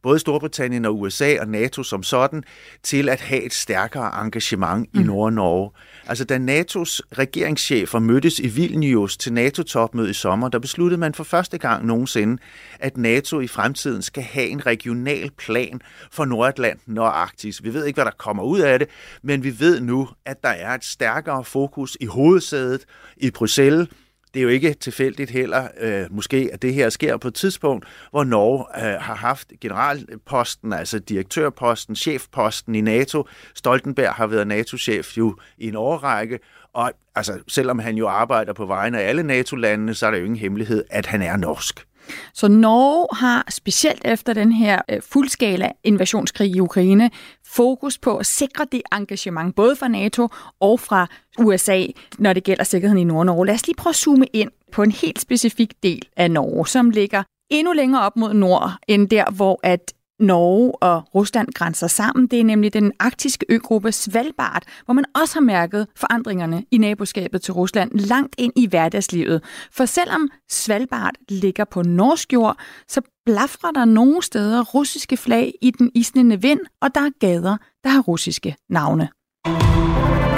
både 0.03 0.19
Storbritannien 0.19 0.85
og 0.85 0.99
USA 0.99 1.39
og 1.39 1.47
NATO 1.47 1.83
som 1.83 2.03
sådan, 2.03 2.43
til 2.83 3.09
at 3.09 3.21
have 3.21 3.43
et 3.43 3.53
stærkere 3.53 4.25
engagement 4.25 4.93
mm. 4.93 5.01
i 5.01 5.03
Nord-Norge. 5.03 5.71
Altså 6.07 6.25
da 6.25 6.38
NATO's 6.38 6.99
regeringschefer 7.17 7.99
mødtes 7.99 8.39
i 8.39 8.47
Vilnius 8.47 9.17
til 9.17 9.33
NATO-topmøde 9.33 10.09
i 10.09 10.13
sommer, 10.13 10.49
der 10.49 10.59
besluttede 10.59 10.99
man 10.99 11.13
for 11.13 11.23
første 11.23 11.57
gang 11.57 11.85
nogensinde, 11.85 12.41
at 12.79 12.97
NATO 12.97 13.39
i 13.39 13.47
fremtiden 13.47 14.01
skal 14.01 14.23
have 14.23 14.47
en 14.47 14.65
regional 14.65 15.31
plan 15.38 15.81
for 16.11 16.25
Nordatlanten 16.25 16.97
og 16.97 17.21
Arktis. 17.21 17.63
Vi 17.63 17.73
ved 17.73 17.85
ikke, 17.85 17.97
hvad 17.97 18.05
der 18.05 18.17
kommer 18.17 18.43
ud 18.43 18.59
af 18.59 18.79
det, 18.79 18.88
men 19.21 19.43
vi 19.43 19.59
ved 19.59 19.81
nu, 19.81 20.09
at 20.25 20.43
der 20.43 20.49
er 20.49 20.73
et 20.73 20.85
stærkere 20.85 21.43
fokus 21.43 21.97
i 21.99 22.05
hovedsædet 22.05 22.85
i 23.17 23.31
Bruxelles, 23.31 23.88
det 24.33 24.39
er 24.39 24.43
jo 24.43 24.50
ikke 24.50 24.74
tilfældigt 24.74 25.31
heller, 25.31 25.67
øh, 25.79 26.05
måske, 26.12 26.50
at 26.53 26.62
det 26.62 26.74
her 26.74 26.89
sker 26.89 27.17
på 27.17 27.27
et 27.27 27.33
tidspunkt, 27.33 27.86
hvor 28.12 28.24
Norge 28.24 28.65
øh, 28.77 29.01
har 29.01 29.15
haft 29.15 29.51
generalposten, 29.62 30.74
altså 30.74 31.00
direktørposten, 31.00 31.95
chefposten 31.95 32.75
i 32.75 32.81
NATO. 32.81 33.27
Stoltenberg 33.55 34.13
har 34.13 34.27
været 34.27 34.48
NATO-chef 34.48 35.17
jo 35.17 35.36
i 35.57 35.67
en 35.67 35.75
årrække, 35.75 36.39
og 36.74 36.91
altså, 37.15 37.39
selvom 37.48 37.79
han 37.79 37.95
jo 37.95 38.07
arbejder 38.07 38.53
på 38.53 38.65
vegne 38.65 39.01
af 39.01 39.09
alle 39.09 39.24
NATO-landene, 39.24 39.93
så 39.93 40.07
er 40.07 40.12
det 40.12 40.19
jo 40.19 40.24
ingen 40.24 40.39
hemmelighed, 40.39 40.83
at 40.89 41.05
han 41.05 41.21
er 41.21 41.38
norsk. 41.38 41.86
Så 42.33 42.47
Norge 42.47 43.07
har 43.11 43.45
specielt 43.49 44.01
efter 44.05 44.33
den 44.33 44.51
her 44.51 44.81
øh, 44.89 45.01
fuldskala 45.01 45.71
invasionskrig 45.83 46.55
i 46.55 46.59
Ukraine 46.59 47.09
fokus 47.45 47.97
på 47.97 48.17
at 48.17 48.25
sikre 48.25 48.65
det 48.71 48.81
engagement, 48.91 49.55
både 49.55 49.75
fra 49.75 49.87
NATO 49.87 50.27
og 50.59 50.79
fra 50.79 51.07
USA, 51.39 51.85
når 52.17 52.33
det 52.33 52.43
gælder 52.43 52.63
sikkerheden 52.63 53.01
i 53.01 53.03
Nord-Norge. 53.03 53.45
Lad 53.45 53.55
os 53.55 53.67
lige 53.67 53.75
prøve 53.75 53.91
at 53.91 53.95
zoome 53.95 54.25
ind 54.25 54.51
på 54.71 54.83
en 54.83 54.91
helt 54.91 55.21
specifik 55.21 55.73
del 55.83 56.01
af 56.17 56.31
Norge, 56.31 56.67
som 56.67 56.89
ligger 56.89 57.23
endnu 57.49 57.73
længere 57.73 58.01
op 58.01 58.15
mod 58.15 58.33
nord, 58.33 58.71
end 58.87 59.09
der, 59.09 59.31
hvor 59.31 59.59
at 59.63 59.93
Norge 60.19 60.71
og 60.71 61.03
Rusland 61.15 61.47
grænser 61.53 61.88
sammen. 61.88 62.27
Det 62.27 62.39
er 62.39 62.43
nemlig 62.43 62.73
den 62.73 62.91
arktiske 62.99 63.45
øgruppe 63.49 63.91
Svalbard, 63.91 64.63
hvor 64.85 64.93
man 64.93 65.05
også 65.21 65.35
har 65.35 65.41
mærket 65.41 65.88
forandringerne 65.95 66.63
i 66.71 66.77
naboskabet 66.77 67.41
til 67.41 67.53
Rusland 67.53 67.91
langt 67.93 68.35
ind 68.38 68.53
i 68.55 68.67
hverdagslivet. 68.67 69.43
For 69.71 69.85
selvom 69.85 70.29
Svalbard 70.49 71.13
ligger 71.29 71.65
på 71.65 71.81
norsk 71.81 72.33
jord, 72.33 72.57
så 72.88 73.01
blafrer 73.25 73.71
der 73.71 73.85
nogle 73.85 74.23
steder 74.23 74.63
russiske 74.63 75.17
flag 75.17 75.53
i 75.61 75.71
den 75.71 75.91
isnende 75.95 76.41
vind, 76.41 76.59
og 76.81 76.95
der 76.95 77.01
er 77.01 77.09
gader, 77.19 77.57
der 77.83 77.89
har 77.89 78.01
russiske 78.01 78.55
navne. 78.69 79.09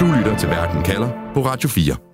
Du 0.00 0.06
lytter 0.16 0.36
til 0.38 0.48
Verden 0.48 0.82
kalder 0.82 1.10
på 1.34 1.40
Radio 1.44 1.68
4. 1.68 2.11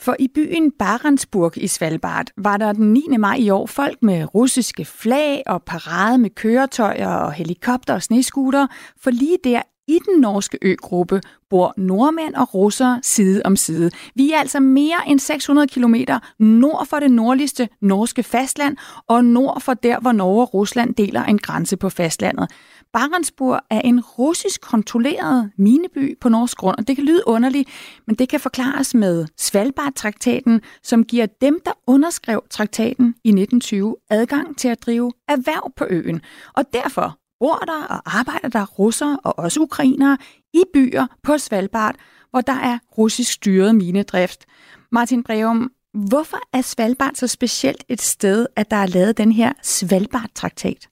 For 0.00 0.16
i 0.18 0.28
byen 0.34 0.72
Barentsburg 0.78 1.56
i 1.56 1.66
Svalbard 1.66 2.26
var 2.36 2.56
der 2.56 2.72
den 2.72 2.92
9. 2.92 3.02
maj 3.18 3.36
i 3.36 3.50
år 3.50 3.66
folk 3.66 4.02
med 4.02 4.34
russiske 4.34 4.84
flag 4.84 5.42
og 5.46 5.62
parade 5.62 6.18
med 6.18 6.30
køretøjer 6.30 7.08
og 7.08 7.32
helikopter 7.32 7.94
og 7.94 8.02
sneskuter, 8.02 8.66
for 9.00 9.10
lige 9.10 9.36
der 9.44 9.62
i 9.88 9.98
den 10.08 10.20
norske 10.20 10.58
øgruppe 10.62 11.20
bor 11.50 11.74
nordmænd 11.76 12.34
og 12.34 12.54
russere 12.54 13.00
side 13.02 13.42
om 13.44 13.56
side. 13.56 13.90
Vi 14.14 14.32
er 14.32 14.38
altså 14.38 14.60
mere 14.60 14.96
end 15.06 15.18
600 15.18 15.68
km 15.68 15.94
nord 16.38 16.86
for 16.86 17.00
det 17.00 17.10
nordligste 17.10 17.68
norske 17.80 18.22
fastland 18.22 18.76
og 19.08 19.24
nord 19.24 19.60
for 19.60 19.74
der, 19.74 20.00
hvor 20.00 20.12
Norge 20.12 20.42
og 20.42 20.54
Rusland 20.54 20.94
deler 20.94 21.24
en 21.24 21.38
grænse 21.38 21.76
på 21.76 21.88
fastlandet. 21.88 22.50
Barentsburg 22.92 23.60
er 23.70 23.80
en 23.80 24.00
russisk 24.00 24.60
kontrolleret 24.60 25.50
mineby 25.56 26.18
på 26.20 26.28
norsk 26.28 26.56
grund, 26.56 26.76
og 26.78 26.88
det 26.88 26.96
kan 26.96 27.04
lyde 27.04 27.22
underligt, 27.26 27.68
men 28.06 28.16
det 28.16 28.28
kan 28.28 28.40
forklares 28.40 28.94
med 28.94 29.26
Svalbard-traktaten, 29.36 30.60
som 30.82 31.04
giver 31.04 31.26
dem, 31.26 31.60
der 31.64 31.72
underskrev 31.86 32.42
traktaten 32.50 33.14
i 33.24 33.28
1920, 33.28 33.96
adgang 34.10 34.58
til 34.58 34.68
at 34.68 34.82
drive 34.86 35.12
erhverv 35.28 35.72
på 35.76 35.86
øen. 35.90 36.20
Og 36.54 36.64
derfor 36.72 37.18
bor 37.40 37.56
der 37.56 37.84
og 37.84 38.18
arbejder 38.18 38.48
der 38.48 38.66
russere 38.66 39.18
og 39.24 39.38
også 39.38 39.60
ukrainere 39.60 40.18
i 40.54 40.62
byer 40.74 41.06
på 41.22 41.38
Svalbard, 41.38 41.94
hvor 42.30 42.40
der 42.40 42.52
er 42.52 42.78
russisk 42.98 43.32
styret 43.32 43.74
minedrift. 43.74 44.44
Martin 44.92 45.22
Breum, 45.22 45.70
hvorfor 45.94 46.38
er 46.52 46.62
Svalbard 46.62 47.14
så 47.14 47.26
specielt 47.26 47.84
et 47.88 48.00
sted, 48.00 48.46
at 48.56 48.70
der 48.70 48.76
er 48.76 48.86
lavet 48.86 49.18
den 49.18 49.32
her 49.32 49.52
Svalbard-traktat? 49.62 50.89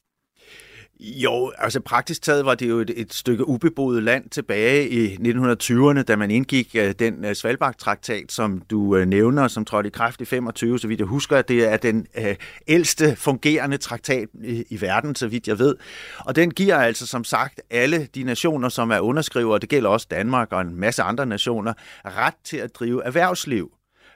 Jo, 1.01 1.53
altså 1.59 1.81
praktisk 1.81 2.23
taget 2.23 2.45
var 2.45 2.55
det 2.55 2.69
jo 2.69 2.79
et, 2.79 2.91
et 2.97 3.15
stykke 3.15 3.49
ubeboet 3.49 4.03
land 4.03 4.31
tilbage 4.31 4.89
i 4.89 5.15
1920'erne, 5.15 6.03
da 6.03 6.17
man 6.17 6.31
indgik 6.31 6.77
uh, 6.79 6.91
den 6.99 7.25
uh, 7.25 7.33
Svalbard-traktat, 7.33 8.33
som 8.33 8.63
du 8.71 8.97
uh, 8.97 9.03
nævner, 9.03 9.49
som 9.49 9.65
trådte 9.65 9.87
i 9.87 9.91
kraft 9.91 10.21
i 10.21 10.25
25, 10.25 10.79
så 10.79 10.89
vidt 10.89 11.01
jeg 11.01 11.07
husker, 11.07 11.43
det 11.43 11.73
er 11.73 11.77
den 11.77 12.07
uh, 12.19 12.25
ældste 12.69 13.17
fungerende 13.17 13.77
traktat 13.77 14.29
i, 14.45 14.65
i 14.71 14.81
verden, 14.81 15.15
så 15.15 15.29
vidt 15.29 15.49
jeg 15.49 15.59
ved. 15.59 15.77
Og 16.19 16.37
den 16.37 16.51
giver 16.51 16.77
altså 16.77 17.07
som 17.07 17.25
sagt 17.25 17.61
alle 17.71 18.09
de 18.15 18.23
nationer, 18.23 18.69
som 18.69 18.91
er 18.91 19.01
underskrivere, 19.01 19.59
det 19.59 19.69
gælder 19.69 19.91
også 19.91 20.07
Danmark 20.11 20.53
og 20.53 20.61
en 20.61 20.81
masse 20.81 21.03
andre 21.03 21.27
nationer, 21.27 21.73
ret 22.05 22.35
til 22.45 22.57
at 22.57 22.75
drive 22.75 23.05
erhvervsliv 23.05 23.73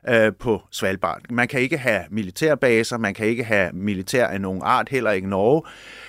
øh, 0.08 0.32
på 0.38 0.62
Svalbard. 0.70 1.20
Man 1.30 1.48
kan 1.48 1.60
ikke 1.60 1.78
have 1.78 2.00
militærbaser, 2.10 2.98
man 2.98 3.14
kan 3.14 3.26
ikke 3.26 3.44
have 3.44 3.70
militær 3.72 4.26
af 4.26 4.40
nogen 4.40 4.62
art, 4.64 4.88
heller 4.88 5.10
ikke 5.10 5.28
Norge. 5.28 5.62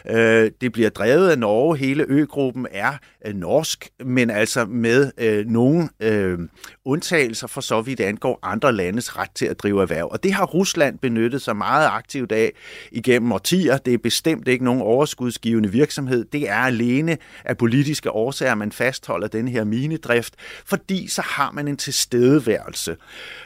Øh, 0.10 0.52
det 0.62 0.72
bliver 0.72 0.90
drevet 0.90 1.30
af 1.30 1.40
Norge. 1.40 1.78
Hele 1.78 2.06
øgruppen 2.08 2.68
er 2.72 2.94
øh, 3.26 3.36
norsk, 3.36 3.90
men 4.06 4.30
altså 4.30 4.66
med 4.66 5.12
øh, 5.18 5.46
nogle 5.46 5.90
øh, 6.00 6.40
undtagelser 6.86 7.48
for 7.48 7.62
så 7.62 7.82
vidt 7.82 8.00
angår 8.00 8.40
andre 8.44 8.74
landes 8.74 9.18
ret 9.18 9.32
til 9.36 9.46
at 9.46 9.60
drive 9.60 9.82
erhverv. 9.82 10.08
Og 10.12 10.24
det 10.24 10.34
har 10.34 10.46
Rusland 10.46 11.00
benyttet 11.00 11.42
sig 11.42 11.56
meget 11.56 11.88
aktivt 11.88 12.32
af 12.32 12.52
igennem 12.92 13.32
årtier. 13.32 13.78
Det 13.78 13.94
er 13.94 13.98
bestemt 13.98 14.48
ikke 14.48 14.66
nogen 14.66 14.82
overskudsgivende 14.82 15.72
virksomhed. 15.72 16.26
Det 16.26 16.50
er 16.50 16.56
alene 16.56 17.18
af 17.46 17.58
politiske 17.58 18.12
årsager, 18.12 18.56
man 18.56 18.72
fastholder 18.72 19.28
den 19.28 19.48
her 19.48 19.64
minedrift, 19.64 20.36
fordi 20.66 21.08
så 21.08 21.22
har 21.22 21.52
man 21.52 21.68
en 21.68 21.78
tilstedeværelse. 21.78 22.96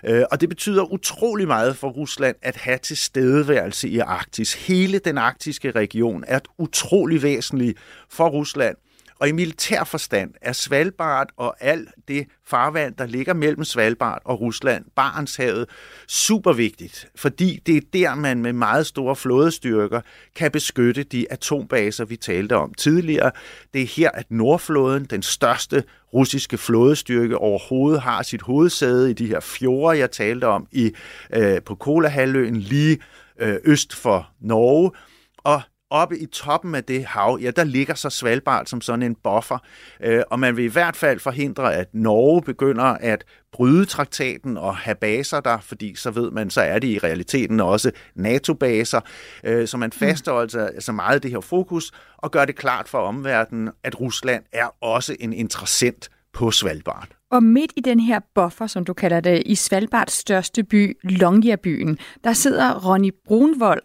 Øh, 0.05 0.23
og 0.31 0.41
det 0.41 0.49
betyder 0.49 0.93
utrolig 0.93 1.47
meget 1.47 1.77
for 1.77 1.89
Rusland 1.89 2.35
at 2.41 2.55
have 2.55 2.77
tilstedeværelse 2.77 3.89
i 3.89 3.99
Arktis. 3.99 4.53
Hele 4.53 4.99
den 4.99 5.17
arktiske 5.17 5.71
region 5.71 6.23
er 6.27 6.39
utrolig 6.57 7.23
væsentlig 7.23 7.75
for 8.09 8.29
Rusland. 8.29 8.75
Og 9.19 9.27
i 9.27 9.31
militær 9.31 9.83
forstand 9.83 10.33
er 10.41 10.53
Svalbard 10.53 11.29
og 11.37 11.55
alt 11.59 11.89
det 12.07 12.27
farvand, 12.45 12.95
der 12.95 13.05
ligger 13.05 13.33
mellem 13.33 13.63
Svalbard 13.63 14.21
og 14.25 14.41
Rusland, 14.41 14.85
Barentshavet, 14.95 15.69
super 16.07 16.53
vigtigt, 16.53 17.09
fordi 17.15 17.59
det 17.65 17.77
er 17.77 17.81
der, 17.93 18.15
man 18.15 18.41
med 18.41 18.53
meget 18.53 18.85
store 18.85 19.15
flådestyrker 19.15 20.01
kan 20.35 20.51
beskytte 20.51 21.03
de 21.03 21.31
atombaser, 21.31 22.05
vi 22.05 22.15
talte 22.15 22.55
om 22.55 22.73
tidligere. 22.73 23.31
Det 23.73 23.81
er 23.81 23.85
her, 23.85 24.09
at 24.13 24.31
Nordflåden, 24.31 25.05
den 25.05 25.21
største 25.21 25.83
russiske 26.13 26.57
flådestyrke 26.57 27.37
overhovedet, 27.37 28.01
har 28.01 28.23
sit 28.23 28.41
hovedsæde 28.41 29.09
i 29.09 29.13
de 29.13 29.27
her 29.27 29.39
fjorde, 29.39 29.99
jeg 29.99 30.11
talte 30.11 30.45
om 30.45 30.67
i 30.71 30.91
øh, 31.33 31.61
på 31.61 31.75
Kolahalvøen, 31.75 32.55
lige 32.55 32.97
øh, 33.39 33.57
øst 33.63 33.95
for 33.95 34.29
Norge. 34.41 34.91
Og 35.37 35.61
oppe 35.89 36.17
i 36.17 36.25
toppen 36.25 36.75
af 36.75 36.83
det 36.83 37.05
hav, 37.05 37.39
ja, 37.41 37.51
der 37.51 37.63
ligger 37.63 37.93
så 37.93 38.09
Svalbard 38.09 38.65
som 38.65 38.81
sådan 38.81 39.03
en 39.03 39.15
buffer, 39.23 39.57
øh, 40.03 40.23
og 40.29 40.39
man 40.39 40.57
vil 40.57 40.65
i 40.65 40.67
hvert 40.67 40.95
fald 40.95 41.19
forhindre, 41.19 41.75
at 41.75 41.87
Norge 41.93 42.41
begynder 42.41 42.83
at 42.83 43.23
bryde 43.51 43.85
traktaten 43.85 44.57
og 44.57 44.77
have 44.77 44.95
baser 44.95 45.39
der, 45.39 45.59
fordi 45.59 45.95
så 45.95 46.11
ved 46.11 46.31
man, 46.31 46.49
så 46.49 46.61
er 46.61 46.79
det 46.79 46.87
i 46.87 46.99
realiteten 46.99 47.59
også 47.59 47.91
NATO-baser, 48.15 49.01
øh, 49.43 49.67
så 49.67 49.77
man 49.77 49.87
mm. 49.87 49.99
fastholder 49.99 50.41
altså, 50.41 50.59
altså 50.59 50.91
meget 50.91 51.23
det 51.23 51.31
her 51.31 51.39
fokus 51.39 51.91
og 52.17 52.31
gør 52.31 52.45
det 52.45 52.55
klart 52.55 52.89
for 52.89 52.97
omverdenen, 52.97 53.69
at 53.83 53.99
Rusland 53.99 54.43
er 54.53 54.67
også 54.81 55.15
en 55.19 55.33
interessant 55.33 56.09
på 56.33 56.51
Svalbard. 56.51 57.07
Og 57.31 57.43
midt 57.43 57.71
i 57.75 57.81
den 57.81 57.99
her 57.99 58.19
buffer, 58.35 58.67
som 58.67 58.85
du 58.85 58.93
kalder 58.93 59.19
det, 59.19 59.43
i 59.45 59.55
Svalbards 59.55 60.13
største 60.13 60.63
by, 60.63 60.97
Longyearbyen, 61.03 61.97
der 62.23 62.33
sidder 62.33 62.85
Ronny 62.85 63.11
Brunvold, 63.25 63.81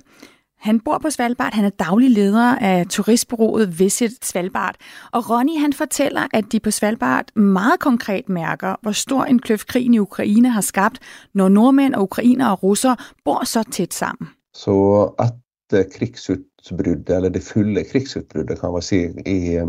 han 0.62 0.80
bor 0.80 0.98
på 0.98 1.10
Svalbard. 1.10 1.54
Han 1.54 1.64
er 1.64 1.70
daglig 1.70 2.10
leder 2.10 2.56
af 2.58 2.86
turistbureauet 2.86 3.78
Visit 3.78 4.24
Svalbard. 4.24 4.76
Og 5.12 5.30
Ronny 5.30 5.60
han 5.60 5.72
fortæller, 5.72 6.26
at 6.32 6.44
de 6.52 6.60
på 6.60 6.70
Svalbard 6.70 7.36
meget 7.36 7.80
konkret 7.80 8.28
mærker, 8.28 8.76
hvor 8.82 8.92
stor 8.92 9.24
en 9.24 9.38
kløft 9.38 9.66
krigen 9.66 9.94
i 9.94 9.98
Ukraine 9.98 10.50
har 10.50 10.60
skabt, 10.60 10.98
når 11.34 11.48
nordmænd 11.48 11.94
og 11.94 12.02
ukrainer 12.02 12.48
og 12.48 12.62
russer 12.62 12.94
bor 13.24 13.44
så 13.44 13.62
tæt 13.72 13.94
sammen. 13.94 14.28
Så 14.54 14.74
at 15.18 15.78
eh, 15.78 15.84
krigsutbruddet, 15.92 17.16
eller 17.16 17.28
det 17.28 17.42
fulde 17.42 17.84
krigsutbruddet 17.84 18.60
kan 18.60 18.72
man 18.72 18.82
sige, 18.82 19.14
i 19.26 19.54
eh, 19.54 19.66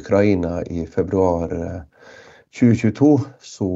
Ukraina 0.00 0.62
i 0.70 0.86
februar 0.86 1.44
eh, 1.44 1.80
2022, 2.52 3.18
så 3.40 3.66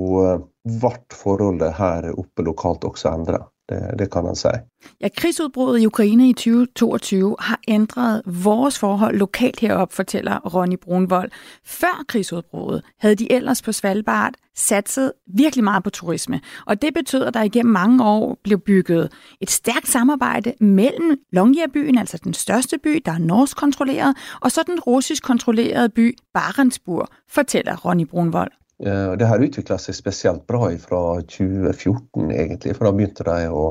ble 0.64 0.90
forholdet 1.12 1.74
her 1.74 2.12
oppe 2.18 2.42
lokalt 2.42 2.84
også 2.84 3.12
ændret. 3.12 3.53
Det, 3.68 3.98
det 3.98 4.10
kan 4.12 4.24
man 4.24 4.36
sige. 4.36 4.52
Ja, 5.00 5.08
krigsudbruddet 5.16 5.82
i 5.82 5.86
Ukraine 5.86 6.28
i 6.28 6.32
2022 6.32 7.36
har 7.38 7.60
ændret 7.68 8.22
vores 8.26 8.78
forhold 8.78 9.16
lokalt 9.16 9.60
herop, 9.60 9.92
fortæller 9.92 10.40
Ronny 10.40 10.76
Brunvold. 10.82 11.30
Før 11.64 12.04
krigsudbruddet 12.08 12.82
havde 13.00 13.14
de 13.14 13.32
ellers 13.32 13.62
på 13.62 13.72
Svalbard 13.72 14.32
satset 14.56 15.12
virkelig 15.34 15.64
meget 15.64 15.84
på 15.84 15.90
turisme. 15.90 16.40
Og 16.66 16.82
det 16.82 16.94
betød, 16.94 17.24
at 17.24 17.34
der 17.34 17.42
igennem 17.42 17.72
mange 17.72 18.04
år 18.04 18.38
blev 18.44 18.58
bygget 18.58 19.12
et 19.40 19.50
stærkt 19.50 19.88
samarbejde 19.88 20.54
mellem 20.60 21.18
Longyearbyen, 21.32 21.98
altså 21.98 22.18
den 22.24 22.34
største 22.34 22.78
by, 22.78 23.02
der 23.06 23.12
er 23.12 23.18
norsk 23.18 23.56
kontrolleret, 23.56 24.16
og 24.40 24.50
så 24.50 24.62
den 24.66 24.80
russisk 24.80 25.22
kontrollerede 25.22 25.88
by 25.88 26.16
Barentsburg, 26.34 27.08
fortæller 27.28 27.76
Ronny 27.76 28.06
Brunvold. 28.06 28.63
Eh, 28.86 29.12
det 29.16 29.26
har 29.26 29.40
utvikla 29.40 29.78
seg 29.80 29.96
spesielt 29.96 30.46
bra 30.50 30.68
fra 30.80 31.02
2014, 31.22 32.30
egentlig. 32.30 32.74
For 32.76 32.88
da 32.88 32.92
begynte 32.92 33.24
de 33.24 33.46
å, 33.48 33.64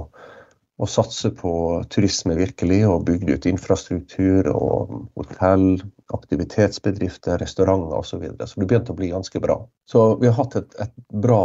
å, 0.81 0.87
satse 0.89 1.29
på 1.37 1.53
turisme 1.93 2.37
virkelig, 2.39 2.81
og 2.89 3.05
bygde 3.09 3.37
ut 3.37 3.45
infrastruktur 3.49 4.49
og 4.53 4.95
hotell, 5.19 5.83
aktivitetsbedrifter, 6.17 7.37
restauranter 7.43 7.99
osv. 7.99 8.09
Så, 8.15 8.21
videre. 8.23 8.47
så 8.49 8.63
det 8.63 8.69
begynte 8.71 8.95
å 8.95 8.97
bli 8.97 9.11
ganske 9.13 9.43
bra. 9.43 9.59
Så 9.89 10.15
vi 10.23 10.31
har 10.31 10.39
hatt 10.39 10.57
et, 10.63 10.73
et 10.81 10.95
bra 11.13 11.43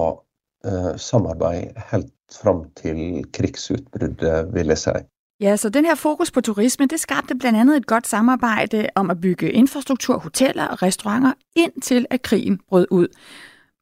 eh, 0.65 0.95
samarbeid 0.97 1.77
helt 1.93 2.15
fram 2.33 2.65
til 2.81 3.23
krigsutbruddet, 3.37 4.49
vil 4.57 4.73
jeg 4.73 4.85
si. 4.87 4.97
Ja, 5.41 5.57
så 5.57 5.69
den 5.71 5.87
her 5.87 5.95
fokus 5.95 6.33
på 6.35 6.41
turisme, 6.41 6.87
det 6.91 6.99
skabte 7.01 7.37
blandt 7.39 7.61
andet 7.61 7.77
et 7.77 7.87
godt 7.87 8.09
samarbejde 8.09 8.89
om 8.97 9.11
at 9.11 9.21
bygge 9.21 9.53
infrastruktur, 9.53 10.19
hoteller 10.19 10.67
og 10.73 10.83
restauranter 10.83 11.33
indtil 11.57 12.07
at 12.11 12.23
krigen 12.23 12.59
brød 12.69 12.87
ud. 12.91 13.07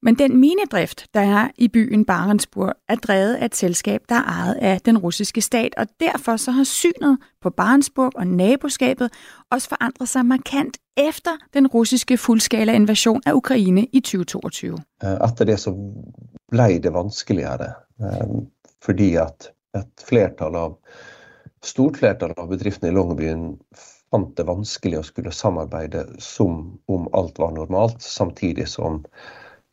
Men 0.07 0.15
den 0.15 0.41
minedrift, 0.41 1.07
der 1.15 1.21
er 1.21 1.49
i 1.59 1.69
byen 1.69 2.05
Barentsburg, 2.05 2.73
er 2.89 2.95
drevet 2.95 3.35
af 3.35 3.45
et 3.45 3.55
selskab, 3.55 4.01
der 4.09 4.15
er 4.15 4.23
ejet 4.23 4.55
af 4.55 4.81
den 4.81 4.99
russiske 4.99 5.41
stat, 5.41 5.75
og 5.77 5.87
derfor 6.01 6.37
så 6.37 6.51
har 6.51 6.65
synet 6.65 7.19
på 7.43 7.51
Barentsburg 7.51 8.13
og 8.17 8.27
naboskabet 8.27 9.13
også 9.51 9.69
forandret 9.69 10.09
sig 10.09 10.27
markant 10.27 10.77
efter 10.97 11.31
den 11.55 11.67
russiske 11.67 12.17
fuldskala 12.17 12.73
invasion 12.73 13.23
af 13.27 13.33
Ukraine 13.33 13.87
i 13.93 14.01
2022. 14.01 14.79
Efter 15.03 15.41
eh, 15.41 15.47
det 15.47 15.61
så 15.61 15.75
blev 16.51 16.81
det 16.83 16.93
vanskeligere, 16.93 17.73
eh, 18.01 18.29
fordi 18.83 19.15
at 19.15 19.51
et 19.77 20.05
flertal 20.09 20.55
av 20.55 20.79
stort 21.65 21.97
flertal 21.97 22.35
av 22.37 22.49
bedriftene 22.49 22.93
i 22.93 22.95
Longyearbyen 22.95 23.59
fant 24.11 24.37
det 24.39 24.47
vanskelig 24.47 25.01
å 25.01 25.03
skulle 25.03 25.33
samarbeide 25.33 26.07
som 26.19 26.79
om 26.87 27.09
alt 27.13 27.39
var 27.39 27.51
normalt, 27.59 28.03
samtidig 28.03 28.69
som 28.69 29.03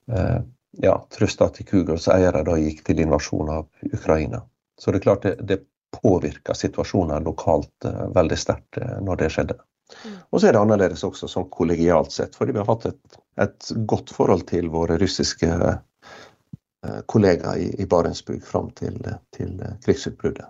ja, 0.07 0.93
Trøsta 1.13 1.47
til 1.53 1.67
Kugels 1.69 2.07
eiere 2.11 2.41
da 2.47 2.57
gikk 2.59 2.81
til 2.87 2.99
invasjon 3.03 3.51
av 3.53 3.91
Ukraina. 3.93 4.41
Så 4.79 4.91
det 4.91 4.99
er 4.99 5.05
klart 5.05 5.27
det, 5.27 5.35
det 5.47 5.59
påvirka 6.01 6.53
situasjonen 6.53 7.23
lokalt 7.23 7.85
eh, 7.85 8.07
veldig 8.15 8.37
sterkt 8.37 8.77
eh, 8.77 8.97
når 9.01 9.21
det 9.21 9.29
skjedde. 9.33 9.57
Mm. 9.93 10.17
Og 10.31 10.41
så 10.41 10.47
er 10.47 10.55
det 10.55 10.61
annerledes 10.63 11.03
også 11.05 11.29
sånn 11.29 11.49
kollegialt 11.53 12.11
sett, 12.11 12.35
fordi 12.35 12.55
vi 12.55 12.63
har 12.63 12.69
hatt 12.71 12.87
et, 12.89 13.19
et 13.41 13.71
godt 13.89 14.13
forhold 14.15 14.47
til 14.49 14.71
våre 14.73 14.97
russiske 15.01 15.51
eh, 15.53 16.99
kollegaer 17.11 17.61
i, 17.61 17.69
i 17.83 17.87
Barentsburg 17.89 18.41
fram 18.47 18.71
til, 18.79 18.97
til 19.37 19.55
krigsutbruddet. 19.85 20.49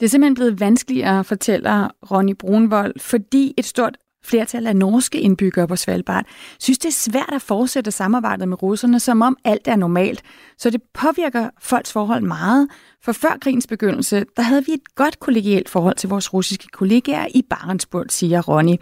Det 0.00 0.08
er 0.08 0.14
simpelthen 0.14 0.38
blevet 0.38 0.60
vanskeligere, 0.60 1.24
fortæller 1.28 1.90
Ronny 2.10 2.32
Brunvold, 2.32 2.96
fordi 3.00 3.54
et 3.60 3.68
stort 3.68 3.98
flertal 4.24 4.66
af 4.66 4.76
norske 4.76 5.20
indbyggere 5.20 5.68
på 5.68 5.76
Svalbard 5.76 6.24
synes, 6.58 6.78
det 6.78 6.88
er 6.88 6.92
svært 6.92 7.30
at 7.32 7.42
fortsætte 7.42 7.90
samarbejdet 7.90 8.48
med 8.48 8.62
russerne, 8.62 9.00
som 9.00 9.22
om 9.22 9.36
alt 9.44 9.68
er 9.68 9.76
normalt. 9.76 10.22
Så 10.58 10.70
det 10.70 10.82
påvirker 10.94 11.50
folks 11.60 11.92
forhold 11.92 12.22
meget. 12.22 12.68
For 13.02 13.12
før 13.12 13.38
krigens 13.40 13.66
begyndelse, 13.66 14.24
der 14.36 14.42
havde 14.42 14.64
vi 14.66 14.72
et 14.72 14.94
godt 14.94 15.20
kollegialt 15.20 15.68
forhold 15.68 15.96
til 15.96 16.08
vores 16.08 16.34
russiske 16.34 16.68
kollegaer 16.72 17.26
i 17.34 17.42
Barentsburg, 17.50 18.06
siger 18.08 18.42
Ronny. 18.42 18.76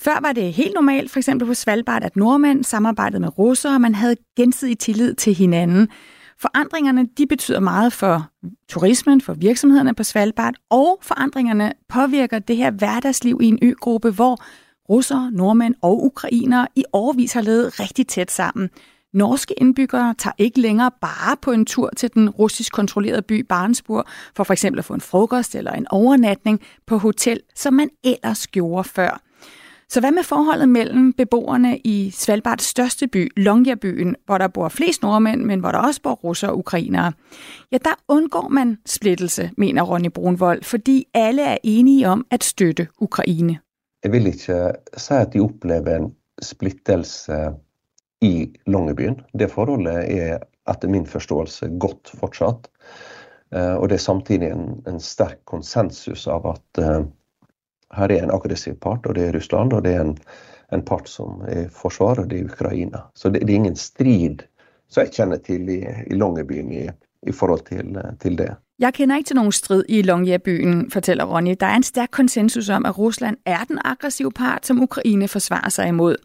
Før 0.00 0.20
var 0.22 0.32
det 0.32 0.52
helt 0.52 0.74
normalt, 0.74 1.10
for 1.10 1.18
eksempel 1.18 1.48
på 1.48 1.54
Svalbard, 1.54 2.04
at 2.04 2.16
nordmænd 2.16 2.64
samarbejdede 2.64 3.20
med 3.20 3.38
russere, 3.38 3.74
og 3.74 3.80
man 3.80 3.94
havde 3.94 4.16
gensidig 4.36 4.78
tillid 4.78 5.14
til 5.14 5.34
hinanden. 5.34 5.88
Forandringerne 6.40 7.08
de 7.18 7.26
betyder 7.26 7.60
meget 7.60 7.92
for 7.92 8.30
turismen, 8.68 9.20
for 9.20 9.34
virksomhederne 9.34 9.94
på 9.94 10.02
Svalbard, 10.02 10.54
og 10.70 10.98
forandringerne 11.02 11.72
påvirker 11.88 12.38
det 12.38 12.56
her 12.56 12.70
hverdagsliv 12.70 13.38
i 13.42 13.46
en 13.46 13.58
øgruppe, 13.62 14.10
hvor 14.10 14.44
russere, 14.88 15.30
nordmænd 15.30 15.74
og 15.82 16.04
ukrainere 16.04 16.66
i 16.76 16.84
årvis 16.92 17.32
har 17.32 17.40
levet 17.40 17.80
rigtig 17.80 18.06
tæt 18.06 18.30
sammen. 18.30 18.70
Norske 19.12 19.54
indbyggere 19.54 20.14
tager 20.18 20.34
ikke 20.38 20.60
længere 20.60 20.90
bare 21.00 21.36
på 21.42 21.52
en 21.52 21.66
tur 21.66 21.90
til 21.96 22.14
den 22.14 22.30
russisk 22.30 22.72
kontrollerede 22.72 23.22
by 23.22 23.46
Barentsburg 23.48 24.04
for 24.36 24.44
for 24.44 24.52
eksempel 24.52 24.78
at 24.78 24.84
få 24.84 24.94
en 24.94 25.00
frokost 25.00 25.54
eller 25.54 25.72
en 25.72 25.86
overnatning 25.90 26.60
på 26.86 26.98
hotel, 26.98 27.40
som 27.54 27.74
man 27.74 27.90
ellers 28.04 28.46
gjorde 28.46 28.84
før. 28.84 29.20
Så 29.90 30.00
hvad 30.00 30.12
med 30.12 30.22
forholdet 30.22 30.68
mellem 30.68 31.12
beboerne 31.12 31.78
i 31.78 32.10
Svalbards 32.10 32.64
største 32.64 33.06
by, 33.06 33.32
Longyearbyen, 33.36 34.16
hvor 34.26 34.38
der 34.38 34.48
bor 34.48 34.68
flest 34.68 35.02
nordmænd, 35.02 35.44
men 35.44 35.60
hvor 35.60 35.72
der 35.72 35.78
også 35.78 36.02
bor 36.02 36.12
russere 36.12 36.50
og 36.50 36.58
ukrainere? 36.58 37.12
Ja, 37.72 37.78
der 37.84 37.94
undgår 38.08 38.48
man 38.48 38.78
splittelse, 38.86 39.50
mener 39.56 39.82
Ronny 39.82 40.10
Brunvold, 40.10 40.62
fordi 40.62 41.06
alle 41.14 41.42
er 41.42 41.56
enige 41.62 42.08
om 42.08 42.26
at 42.30 42.44
støtte 42.44 42.88
Ukraine. 43.00 43.58
Jeg 44.04 44.12
vil 44.12 44.26
ikke 44.26 44.52
øh, 44.52 44.70
sige, 44.96 45.20
at 45.20 45.32
de 45.32 45.40
oplever 45.40 45.96
en 45.96 46.14
splittelse 46.42 47.32
i 48.20 48.54
Longyearbyen. 48.66 49.20
Det 49.38 49.50
forholdet 49.50 50.18
er 50.18 50.38
etter 50.70 50.88
min 50.88 51.06
forståelse 51.06 51.70
godt 51.80 52.10
fortsatt. 52.20 52.68
Eh, 53.54 53.74
og 53.74 53.88
det 53.88 53.94
er 53.94 53.98
samtidig 53.98 54.50
en, 54.50 54.82
en 54.88 55.00
stærk 55.00 55.38
konsensus 55.46 56.26
av 56.26 56.54
at 56.54 56.84
øh, 56.84 57.04
her 57.96 58.12
er 58.12 58.22
en 58.22 58.30
aggressiv 58.30 58.74
part, 58.74 59.06
og 59.06 59.14
det 59.14 59.28
er 59.28 59.34
Russland. 59.36 59.72
Og 59.72 59.84
det 59.84 59.94
er 59.94 60.00
en, 60.00 60.18
en 60.72 60.84
part 60.84 61.08
som 61.08 61.42
eh, 61.48 61.64
er 61.64 61.68
forsvar, 61.68 62.14
det 62.14 62.40
er 62.40 62.44
Ukraina. 62.44 62.98
Så 63.14 63.28
det, 63.28 63.40
det, 63.40 63.50
er 63.50 63.54
ingen 63.64 63.76
strid 63.76 64.44
som 64.88 65.04
jeg 65.04 65.12
kjenner 65.12 65.36
til 65.36 65.68
i, 65.68 65.82
i 66.06 66.14
Longyearbyen 66.14 66.72
i, 66.72 66.88
i 67.26 67.32
forhold 67.32 67.66
til, 67.68 67.96
eh, 67.96 68.16
til 68.20 68.38
det. 68.38 68.54
Jeg 68.80 68.94
kender 68.94 69.16
ikke 69.16 69.26
til 69.26 69.36
nogen 69.36 69.52
strid 69.52 69.84
i 69.88 70.02
Longyearbyen, 70.02 70.90
fortæller 70.90 71.24
Ronny. 71.24 71.54
Der 71.60 71.66
er 71.66 71.76
en 71.76 71.82
stærk 71.82 72.08
konsensus 72.10 72.68
om, 72.68 72.86
at 72.86 72.98
Rusland 72.98 73.36
er 73.46 73.64
den 73.64 73.78
aggressive 73.84 74.32
part, 74.32 74.66
som 74.66 74.82
Ukraine 74.82 75.28
forsvarer 75.28 75.68
sig 75.68 75.88
imod. 75.88 76.16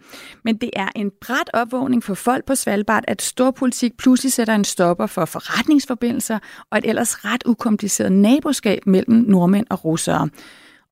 Men 0.44 0.58
det 0.58 0.70
er 0.74 0.90
en 0.96 1.12
bræt 1.22 1.50
opvågning 1.54 2.04
for 2.04 2.14
folk 2.14 2.46
på 2.46 2.56
Svalbard, 2.56 3.04
at 3.08 3.22
storpolitik 3.22 3.98
pludselig 3.98 4.34
sætter 4.34 4.56
en 4.56 4.64
stopper 4.64 5.06
for 5.06 5.26
forretningsforbindelser 5.26 6.40
og 6.72 6.78
et 6.78 6.90
ellers 6.90 7.26
ret 7.26 7.44
ukompliceret 7.46 8.12
naboskab 8.12 8.82
mellem 8.86 9.16
nordmænd 9.28 9.66
og 9.70 9.86
russere. 9.86 10.30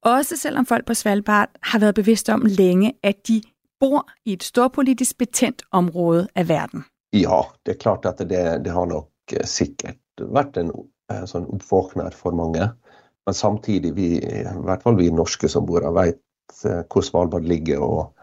Også 0.04 0.38
selvom 0.38 0.66
folk 0.66 0.86
på 0.86 0.94
Svalbard 0.94 1.50
har 1.62 1.80
været 1.80 1.96
bevidste 1.96 2.34
om 2.34 2.42
længe, 2.46 2.94
at 3.04 3.28
de 3.28 3.42
bor 3.80 4.10
i 4.26 4.34
et 4.34 4.44
storpolitisk 4.44 5.18
betændt 5.18 5.64
område 5.72 6.28
af 6.36 6.50
verden. 6.50 6.84
Ja, 7.14 7.42
det 7.66 7.72
er 7.72 7.80
klart 7.80 8.06
at 8.06 8.20
det, 8.20 8.30
det 8.66 8.74
har 8.74 8.86
nok 8.86 9.10
eh, 9.34 9.46
sikkert 9.46 9.98
været 10.18 10.58
en 10.58 10.72
eh, 11.12 11.26
sådan 11.26 11.48
opvåknad 11.54 12.12
for 12.12 12.32
mange. 12.32 12.70
Men 13.26 13.34
samtidig, 13.34 13.96
vi, 13.96 14.18
eh, 14.18 14.42
i 14.42 14.64
hvert 14.64 14.84
fall 14.84 14.98
vi 14.98 15.10
norske 15.10 15.50
som 15.50 15.66
bor 15.66 15.82
her, 15.82 15.92
vet 15.92 16.20
hvor 16.92 17.02
Svalbard 17.02 17.42
ligger 17.42 17.80
og 17.80 18.14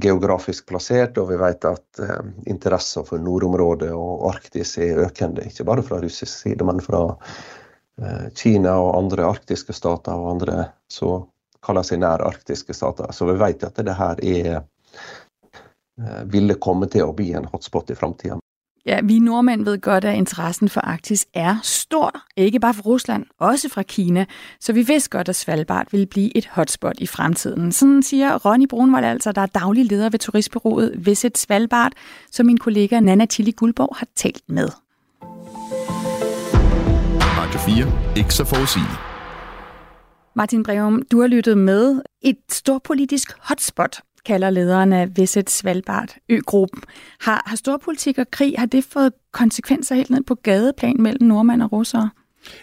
geografisk 0.00 0.68
plassert, 0.68 1.18
og 1.18 1.28
vi 1.30 1.38
vet 1.40 1.64
at 1.64 2.00
eh, 2.02 2.28
interessen 2.46 3.06
for 3.06 3.18
nordområdet 3.18 3.90
og 3.92 4.28
Arktis 4.30 4.76
er 4.78 5.02
økende. 5.06 5.44
Ikke 5.44 5.64
bare 5.64 5.82
fra 5.82 5.98
russisk 6.02 6.42
side, 6.42 6.64
men 6.64 6.80
fra 6.80 7.16
Eh, 8.02 8.28
Kina 8.34 8.76
og 8.76 8.96
andre 8.98 9.24
arktiske 9.24 9.72
stater 9.72 10.12
og 10.12 10.34
andre 10.34 10.64
som 10.92 11.28
kaller 11.64 11.86
seg 11.86 12.02
nærarktiske 12.02 12.74
stater. 12.76 13.12
Så 13.12 13.28
vi 13.30 13.38
vet 13.40 13.64
at 13.64 13.78
det 13.80 13.96
her 13.96 14.20
er 14.22 14.50
eh, 14.56 16.24
ville 16.28 16.58
komme 16.60 16.90
til 16.92 17.06
å 17.06 17.14
bli 17.16 17.32
en 17.32 17.48
hotspot 17.52 17.90
i 17.90 17.96
framtida. 17.96 18.36
Ja, 18.86 19.00
vi 19.02 19.18
nordmænd 19.18 19.64
ved 19.64 19.80
godt, 19.80 20.04
at 20.04 20.14
interessen 20.14 20.68
for 20.68 20.80
Arktis 20.80 21.26
er 21.34 21.56
stor. 21.62 22.12
Ikke 22.36 22.60
bare 22.60 22.74
fra 22.74 22.82
Rusland, 22.86 23.24
også 23.38 23.68
fra 23.68 23.82
Kina. 23.82 24.24
Så 24.60 24.72
vi 24.72 24.82
vidste 24.82 25.10
godt, 25.10 25.28
at 25.28 25.36
Svalbard 25.36 25.86
ville 25.90 26.06
blive 26.06 26.36
et 26.36 26.46
hotspot 26.46 26.94
i 26.98 27.06
fremtiden. 27.06 27.72
Sådan 27.72 28.02
siger 28.02 28.38
Ronny 28.38 28.66
Brunvold 28.68 29.04
altså, 29.04 29.32
der 29.32 29.42
er 29.42 29.46
daglig 29.46 29.84
leder 29.84 30.10
ved 30.10 30.18
turistbyrået 30.18 31.06
Visit 31.06 31.38
Svalbard, 31.38 31.92
som 32.30 32.46
min 32.46 32.58
kollega 32.58 33.00
Nana 33.00 33.26
Tilly 33.26 33.50
Guldborg 33.56 33.96
har 33.96 34.06
talt 34.16 34.42
med. 34.48 34.68
4. 37.58 38.16
Ikke 38.16 38.34
så 38.34 38.44
forudsigeligt. 38.44 39.00
Martin 40.36 40.62
Breum, 40.62 41.02
du 41.12 41.20
har 41.20 41.28
lyttet 41.28 41.58
med. 41.58 42.02
Et 42.22 42.36
storpolitisk 42.50 43.32
hotspot, 43.40 44.00
kalder 44.26 44.50
lederen 44.50 44.92
af 44.92 45.16
Visit 45.16 45.50
Svalbard 45.50 46.16
Ø-gruppen. 46.28 46.82
Har, 47.20 47.42
har 47.46 47.56
storpolitik 47.56 48.18
og 48.18 48.30
krig, 48.30 48.54
har 48.58 48.66
det 48.66 48.84
fået 48.84 49.12
konsekvenser 49.32 49.94
helt 49.94 50.10
ned 50.10 50.22
på 50.22 50.34
gadeplan 50.34 50.96
mellem 50.98 51.28
nordmænd 51.28 51.62
og 51.62 51.72
russere? 51.72 52.10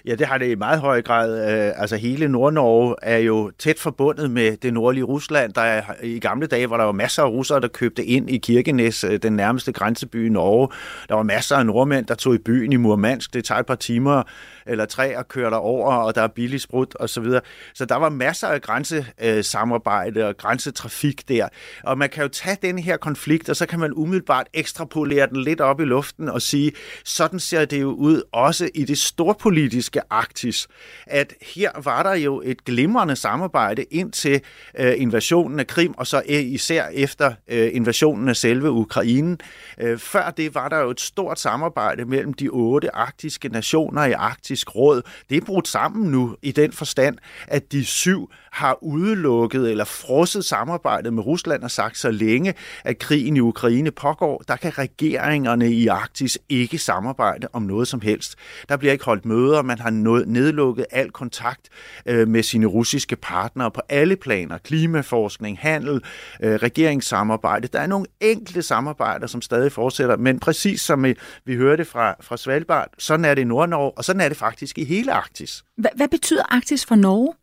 Ja, 0.06 0.16
det 0.16 0.28
har 0.28 0.38
det 0.38 0.52
i 0.52 0.56
meget 0.56 0.80
høj 0.80 1.02
grad. 1.02 1.52
Øh, 1.52 1.72
altså 1.76 1.96
hele 1.96 2.28
Nordnorge 2.28 2.96
er 3.02 3.18
jo 3.18 3.52
tæt 3.60 3.80
forbundet 3.80 4.32
med 4.32 4.58
det 4.58 4.74
nordlige 4.74 5.04
Rusland. 5.04 5.54
Der 5.54 5.62
er, 5.62 5.82
I 6.04 6.20
gamle 6.20 6.48
dage 6.48 6.70
var 6.70 6.78
der 6.78 6.86
jo 6.86 6.92
masser 6.92 7.24
af 7.24 7.30
russere, 7.30 7.60
der 7.60 7.68
købte 7.68 8.06
ind 8.06 8.30
i 8.30 8.38
Kirkenes, 8.38 9.04
øh, 9.04 9.20
den 9.24 9.34
nærmeste 9.34 9.72
grænseby 9.72 10.28
i 10.28 10.30
Norge. 10.30 10.68
Der 11.10 11.16
var 11.16 11.24
masser 11.24 11.56
af 11.56 11.66
nordmænd, 11.66 12.06
der 12.06 12.16
tog 12.16 12.36
i 12.36 12.38
byen 12.38 12.74
i 12.74 12.76
Murmansk. 12.76 13.34
Det 13.34 13.46
tager 13.46 13.60
et 13.60 13.66
par 13.66 13.76
timer 13.76 14.24
eller 14.66 14.86
tre 14.86 15.18
og 15.18 15.28
kører 15.28 15.50
der 15.50 15.58
over, 15.58 15.94
og 15.96 16.16
der 16.16 16.22
er 16.22 16.28
billig 16.28 16.62
sprut 16.62 16.96
og 16.96 17.10
så 17.10 17.22
videre. 17.22 17.42
Så 17.74 17.86
der 17.86 17.96
var 17.96 18.10
masser 18.10 18.48
af 18.48 18.62
grænsesamarbejde 18.62 20.28
og 20.28 20.38
grænsetrafik 20.38 21.28
der. 21.28 21.48
Og 21.84 21.98
man 21.98 22.10
kan 22.10 22.24
jo 22.24 22.30
tage 22.30 22.58
den 22.62 22.80
her 22.80 22.98
konflikt, 22.98 23.50
og 23.50 23.56
så 23.56 23.66
kan 23.66 23.80
man 23.80 23.94
umiddelbart 23.94 24.48
ekstrapolere 24.54 25.28
den 25.28 25.44
lidt 25.44 25.62
op 25.62 25.80
i 25.80 25.86
luften 25.86 26.30
og 26.30 26.42
sige, 26.42 26.72
sådan 27.06 27.40
ser 27.40 27.66
det 27.66 27.82
jo 27.82 27.92
ud 27.92 28.22
også 28.32 28.70
i 28.76 28.86
det 28.86 28.98
storpolitiske 28.98 30.02
Arktis, 30.10 30.68
at 31.08 31.34
her 31.56 31.72
var 31.84 32.04
der 32.04 32.14
jo 32.14 32.42
et 32.46 32.66
glimrende 32.66 33.16
samarbejde 33.16 33.84
indtil 33.84 34.42
øh, 34.80 34.94
invasionen 34.98 35.60
af 35.60 35.68
Krim, 35.68 35.94
og 35.98 36.08
så 36.08 36.22
især 36.28 36.88
efter 36.94 37.34
øh, 37.48 37.70
invasionen 37.74 38.30
af 38.30 38.36
selve 38.36 38.72
Ukraine. 38.72 39.38
Øh, 39.78 39.98
før 39.98 40.30
det 40.30 40.56
var 40.56 40.70
der 40.70 40.80
jo 40.80 40.90
et 40.90 41.02
stort 41.02 41.40
samarbejde 41.40 42.06
mellem 42.06 42.34
de 42.34 42.50
otte 42.50 42.96
arktiske 42.96 43.50
nationer 43.50 44.06
i 44.06 44.12
Arktis, 44.12 44.53
Arktisk 44.54 44.76
Råd, 44.76 45.02
det 45.30 45.38
er 45.38 45.46
brudt 45.46 45.68
sammen 45.68 46.12
nu 46.12 46.36
i 46.42 46.52
den 46.52 46.72
forstand, 46.72 47.18
at 47.48 47.72
de 47.72 47.86
syv 47.86 48.32
har 48.52 48.84
udelukket 48.84 49.72
eller 49.72 49.84
frosset 49.84 50.46
samarbejdet 50.46 51.14
med 51.14 51.26
Rusland 51.26 51.64
og 51.64 51.72
sagt, 51.72 51.98
så 51.98 52.12
længe 52.12 52.54
at 52.84 53.00
krigen 53.00 53.38
i 53.38 53.40
Ukraine 53.40 53.92
pågår, 53.92 54.44
der 54.48 54.56
kan 54.56 54.78
regeringerne 54.78 55.72
i 55.72 55.88
Arktis 55.88 56.40
ikke 56.50 56.78
samarbejde 56.78 57.48
om 57.54 57.62
noget 57.62 57.88
som 57.88 58.02
helst. 58.02 58.36
Der 58.70 58.78
bliver 58.78 58.92
ikke 58.92 59.06
holdt 59.06 59.26
møder, 59.26 59.62
man 59.62 59.80
har 59.80 59.90
nedlukket 60.26 60.86
al 60.92 61.12
kontakt 61.12 61.70
øh, 62.06 62.28
med 62.28 62.44
sine 62.44 62.66
russiske 62.66 63.16
partnere 63.16 63.72
på 63.72 63.82
alle 63.90 64.16
planer, 64.16 64.58
klimaforskning, 64.58 65.58
handel, 65.60 66.02
øh, 66.44 66.56
regeringssamarbejde. 66.56 67.68
Der 67.68 67.80
er 67.80 67.88
nogle 67.88 68.06
enkelte 68.20 68.62
samarbejder, 68.62 69.28
som 69.28 69.42
stadig 69.42 69.72
fortsætter, 69.72 70.18
men 70.18 70.40
præcis 70.40 70.82
som 70.82 71.06
øh, 71.06 71.16
vi 71.46 71.56
hørte 71.56 71.86
fra, 71.86 72.16
fra 72.22 72.38
Svalbard, 72.38 72.88
sådan 72.98 73.26
er 73.26 73.34
det 73.34 73.42
i 73.42 73.46
Nordnorge, 73.46 73.92
og 73.98 74.06
sådan 74.06 74.22
er 74.22 74.28
det 74.28 74.38
faktisk 74.44 74.78
i 74.78 74.84
hele 74.84 75.14
Arktis. 75.14 75.64
Hvad, 75.78 75.92
hvad 75.96 76.08
betyder 76.08 76.44
Arktis 76.50 76.86
for 76.86 76.96
Norge? 76.96 77.34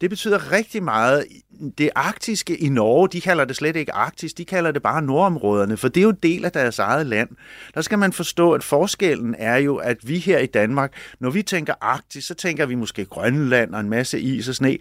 Det 0.00 0.10
betyder 0.10 0.52
rigtig 0.52 0.82
meget 0.82 1.26
det 1.78 1.90
arktiske 1.94 2.56
i 2.56 2.68
Norge, 2.68 3.08
de 3.08 3.20
kalder 3.20 3.44
det 3.44 3.56
slet 3.56 3.76
ikke 3.76 3.94
Arktis, 3.94 4.34
de 4.34 4.44
kalder 4.44 4.70
det 4.70 4.82
bare 4.82 5.02
nordområderne, 5.02 5.76
for 5.76 5.88
det 5.88 6.00
er 6.00 6.02
jo 6.02 6.10
en 6.10 6.18
del 6.22 6.44
af 6.44 6.52
deres 6.52 6.78
eget 6.78 7.06
land. 7.06 7.28
Der 7.74 7.80
skal 7.80 7.98
man 7.98 8.12
forstå, 8.12 8.52
at 8.52 8.64
forskellen 8.64 9.34
er 9.38 9.56
jo, 9.56 9.76
at 9.76 10.08
vi 10.08 10.18
her 10.18 10.38
i 10.38 10.46
Danmark, 10.46 10.92
når 11.20 11.30
vi 11.30 11.42
tænker 11.42 11.74
Arktis, 11.80 12.24
så 12.24 12.34
tænker 12.34 12.66
vi 12.66 12.74
måske 12.74 13.04
Grønland 13.04 13.74
og 13.74 13.80
en 13.80 13.90
masse 13.90 14.20
is 14.20 14.48
og 14.48 14.54
sne. 14.54 14.78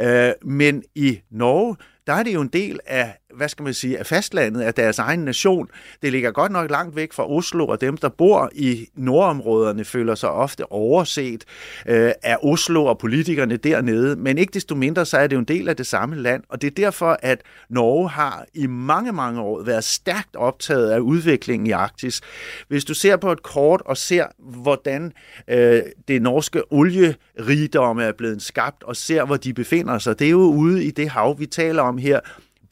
Øh, 0.00 0.32
men 0.42 0.82
i 0.94 1.20
Norge, 1.30 1.76
der 2.06 2.12
er 2.12 2.22
det 2.22 2.34
jo 2.34 2.40
en 2.40 2.48
del 2.48 2.80
af, 2.86 3.18
hvad 3.36 3.48
skal 3.48 3.62
man 3.62 3.74
sige, 3.74 3.98
af 3.98 4.06
fastlandet, 4.06 4.60
af 4.60 4.74
deres 4.74 4.98
egen 4.98 5.20
nation. 5.20 5.68
Det 6.02 6.12
ligger 6.12 6.30
godt 6.30 6.52
nok 6.52 6.70
langt 6.70 6.96
væk 6.96 7.12
fra 7.12 7.30
Oslo, 7.30 7.66
og 7.66 7.80
dem, 7.80 7.96
der 7.96 8.08
bor 8.08 8.50
i 8.54 8.88
nordområderne, 8.94 9.84
føler 9.84 10.14
sig 10.14 10.30
ofte 10.30 10.72
overset 10.72 11.44
øh, 11.86 12.12
af 12.22 12.36
Oslo 12.42 12.84
og 12.84 12.98
politikerne 12.98 13.56
dernede. 13.56 14.16
Men 14.16 14.38
ikke 14.38 14.52
desto 14.52 14.74
mindre, 14.74 15.06
så 15.06 15.18
er 15.18 15.26
det 15.26 15.36
jo 15.36 15.40
en 15.40 15.44
del 15.44 15.68
af 15.68 15.76
det 15.76 15.86
samme 15.86 16.16
land, 16.16 16.42
og 16.48 16.62
det 16.62 16.66
er 16.66 16.84
derfor, 16.84 17.18
at 17.22 17.40
Norge 17.68 18.08
har 18.08 18.44
i 18.54 18.66
mange, 18.66 19.12
mange 19.12 19.40
år 19.40 19.62
været 19.62 19.84
stærkt 19.84 20.36
optaget 20.36 20.90
af 20.90 20.98
udviklingen 20.98 21.66
i 21.66 21.70
Arktis. 21.70 22.20
Hvis 22.68 22.84
du 22.84 22.94
ser 22.94 23.16
på 23.16 23.32
et 23.32 23.42
kort 23.42 23.82
og 23.84 23.96
ser, 23.96 24.26
hvordan 24.38 25.12
øh, 25.48 25.82
det 26.08 26.22
norske 26.22 26.72
olierigdomme 26.72 28.04
er 28.04 28.12
blevet 28.12 28.42
skabt, 28.42 28.82
og 28.82 28.96
ser, 28.96 29.24
hvor 29.24 29.36
de 29.36 29.54
befinder 29.54 29.98
sig, 29.98 30.18
det 30.18 30.26
er 30.26 30.30
jo 30.30 30.38
ude 30.38 30.84
i 30.84 30.90
det 30.90 31.08
hav, 31.08 31.38
vi 31.38 31.46
taler 31.46 31.82
om 31.82 31.98
her, 31.98 32.20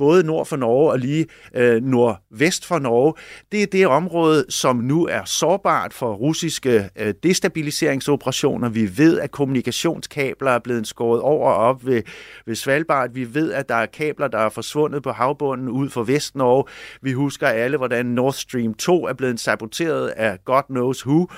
både 0.05 0.27
nord 0.27 0.47
for 0.47 0.57
Norge 0.57 0.91
og 0.91 0.99
lige 0.99 1.27
øh, 1.55 1.83
nordvest 1.83 2.67
for 2.67 2.79
Norge. 2.79 3.15
Det 3.53 3.63
er 3.63 3.67
det 3.67 3.87
område, 3.87 4.45
som 4.49 4.77
nu 4.77 5.07
er 5.07 5.25
sårbart 5.25 5.95
for 5.95 6.15
russiske 6.15 6.91
øh, 6.97 7.15
destabiliseringsoperationer. 7.23 8.69
Vi 8.69 8.99
ved, 8.99 9.21
at 9.21 9.31
kommunikationskabler 9.31 10.51
er 10.51 10.59
blevet 10.59 10.87
skåret 10.87 11.21
over 11.21 11.51
og 11.51 11.57
op 11.57 11.87
ved, 11.87 12.03
ved 12.47 12.55
Svalbard. 12.55 13.11
Vi 13.13 13.35
ved, 13.35 13.53
at 13.53 13.69
der 13.69 13.75
er 13.75 13.87
kabler, 13.87 14.29
der 14.29 14.39
er 14.39 14.49
forsvundet 14.49 15.03
på 15.03 15.13
havbunden 15.13 15.69
ud 15.69 15.91
for 15.91 16.03
Vest-Norge. 16.03 16.65
Vi 17.03 17.13
husker 17.13 17.47
alle, 17.47 17.77
hvordan 17.77 18.07
Nord 18.07 18.33
Stream 18.33 18.75
2 18.75 19.07
er 19.07 19.13
blevet 19.13 19.41
saboteret 19.41 20.09
af 20.09 20.39
God 20.45 20.63
knows 20.71 21.07
who. 21.07 21.29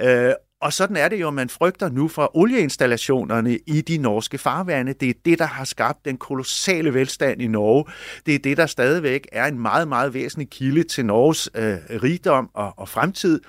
Øh, 0.00 0.32
og 0.62 0.72
sådan 0.72 0.96
er 0.96 1.08
det 1.08 1.20
jo, 1.20 1.30
man 1.30 1.48
frygter 1.48 1.88
nu 1.88 2.08
fra 2.08 2.28
olieinstallationerne 2.34 3.58
i 3.66 3.80
de 3.80 3.98
norske 3.98 4.38
farvande. 4.38 4.92
Det 4.92 5.10
er 5.10 5.14
det, 5.24 5.38
der 5.38 5.44
har 5.44 5.64
skabt 5.64 6.04
den 6.04 6.16
kolossale 6.16 6.94
velstand 6.94 7.42
i 7.42 7.46
Norge. 7.46 7.84
Det 8.26 8.34
er 8.34 8.38
det, 8.38 8.56
der 8.56 8.66
stadigvæk 8.66 9.28
er 9.32 9.46
en 9.46 9.58
meget, 9.58 9.88
meget 9.88 10.14
væsentlig 10.14 10.50
kilde 10.50 10.82
til 10.82 11.06
Norges 11.06 11.50
øh, 11.54 11.76
rigdom 12.02 12.50
og, 12.54 12.74
og 12.76 12.88
fremtid. 12.88 13.40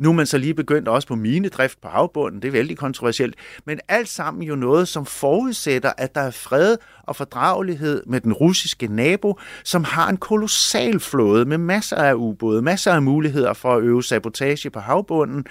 Nu 0.00 0.08
er 0.08 0.12
man 0.12 0.26
så 0.26 0.38
lige 0.38 0.54
begyndt 0.54 0.88
også 0.88 1.08
på 1.08 1.14
minedrift 1.14 1.80
på 1.80 1.88
havbunden. 1.88 2.42
Det 2.42 2.48
er 2.48 2.52
vældig 2.52 2.76
kontroversielt. 2.76 3.34
Men 3.64 3.80
alt 3.88 4.08
sammen 4.08 4.42
jo 4.42 4.54
noget, 4.54 4.88
som 4.88 5.06
forudsætter, 5.06 5.92
at 5.98 6.14
der 6.14 6.20
er 6.20 6.30
fred 6.30 6.76
og 7.02 7.16
fordragelighed 7.16 8.02
med 8.06 8.20
den 8.20 8.32
russiske 8.32 8.86
nabo, 8.86 9.38
som 9.64 9.84
har 9.84 10.08
en 10.08 10.16
kolossal 10.16 11.00
flåde 11.00 11.44
med 11.44 11.58
masser 11.58 11.96
af 11.96 12.14
ubåde, 12.14 12.62
masser 12.62 12.92
af 12.92 13.02
muligheder 13.02 13.52
for 13.52 13.76
at 13.76 13.82
øve 13.82 14.02
sabotage 14.02 14.70
på 14.70 14.80
havbunden, 14.80 15.46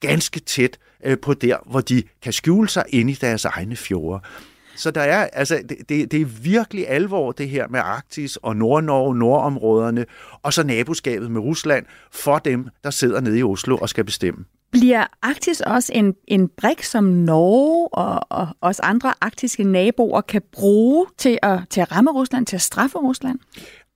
ganske 0.00 0.40
tæt 0.40 0.78
øh, 1.04 1.18
på 1.18 1.34
der, 1.34 1.56
hvor 1.66 1.80
de 1.80 2.02
kan 2.22 2.32
skjule 2.32 2.68
sig 2.68 2.84
inde 2.88 3.12
i 3.12 3.14
deres 3.14 3.44
egne 3.44 3.76
fjorde. 3.76 4.20
Så 4.80 4.90
der 4.90 5.00
er, 5.00 5.26
altså, 5.32 5.62
det, 5.68 5.78
det, 5.88 6.12
det 6.12 6.20
er 6.20 6.24
virkelig 6.24 6.88
alvor, 6.88 7.32
det 7.32 7.48
her 7.48 7.68
med 7.68 7.80
Arktis 7.80 8.36
og 8.36 8.56
Nord-Norge, 8.56 9.16
nordområderne, 9.16 10.06
og 10.42 10.52
så 10.52 10.62
naboskabet 10.62 11.30
med 11.30 11.40
Rusland 11.40 11.86
for 12.12 12.38
dem, 12.38 12.68
der 12.84 12.90
sidder 12.90 13.20
nede 13.20 13.38
i 13.38 13.42
Oslo 13.42 13.76
og 13.76 13.88
skal 13.88 14.04
bestemme. 14.04 14.44
Bliver 14.70 15.06
Arktis 15.22 15.60
også 15.60 15.92
en, 15.94 16.14
en 16.26 16.48
brik, 16.48 16.82
som 16.82 17.04
Norge 17.04 17.88
og, 17.88 18.26
og 18.28 18.48
os 18.60 18.80
andre 18.80 19.14
arktiske 19.20 19.64
naboer 19.64 20.20
kan 20.20 20.42
bruge 20.52 21.06
til 21.18 21.38
at, 21.42 21.60
til 21.70 21.80
at 21.80 21.92
ramme 21.92 22.10
Rusland, 22.10 22.46
til 22.46 22.56
at 22.56 22.62
straffe 22.62 22.98
Rusland? 22.98 23.38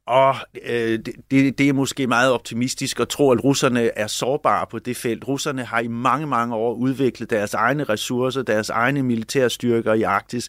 Og 0.06 0.36
øh, 0.62 0.98
det, 1.30 1.58
det 1.58 1.68
er 1.68 1.72
måske 1.72 2.06
meget 2.06 2.32
optimistisk 2.32 3.00
at 3.00 3.08
tro, 3.08 3.30
at 3.30 3.44
russerne 3.44 3.98
er 3.98 4.06
sårbare 4.06 4.66
på 4.70 4.78
det 4.78 4.96
felt. 4.96 5.28
Russerne 5.28 5.64
har 5.64 5.80
i 5.80 5.88
mange, 5.88 6.26
mange 6.26 6.54
år 6.54 6.74
udviklet 6.74 7.30
deres 7.30 7.54
egne 7.54 7.84
ressourcer, 7.84 8.42
deres 8.42 8.70
egne 8.70 9.02
militære 9.02 9.50
styrker 9.50 9.92
i 9.94 10.02
Arktis. 10.02 10.48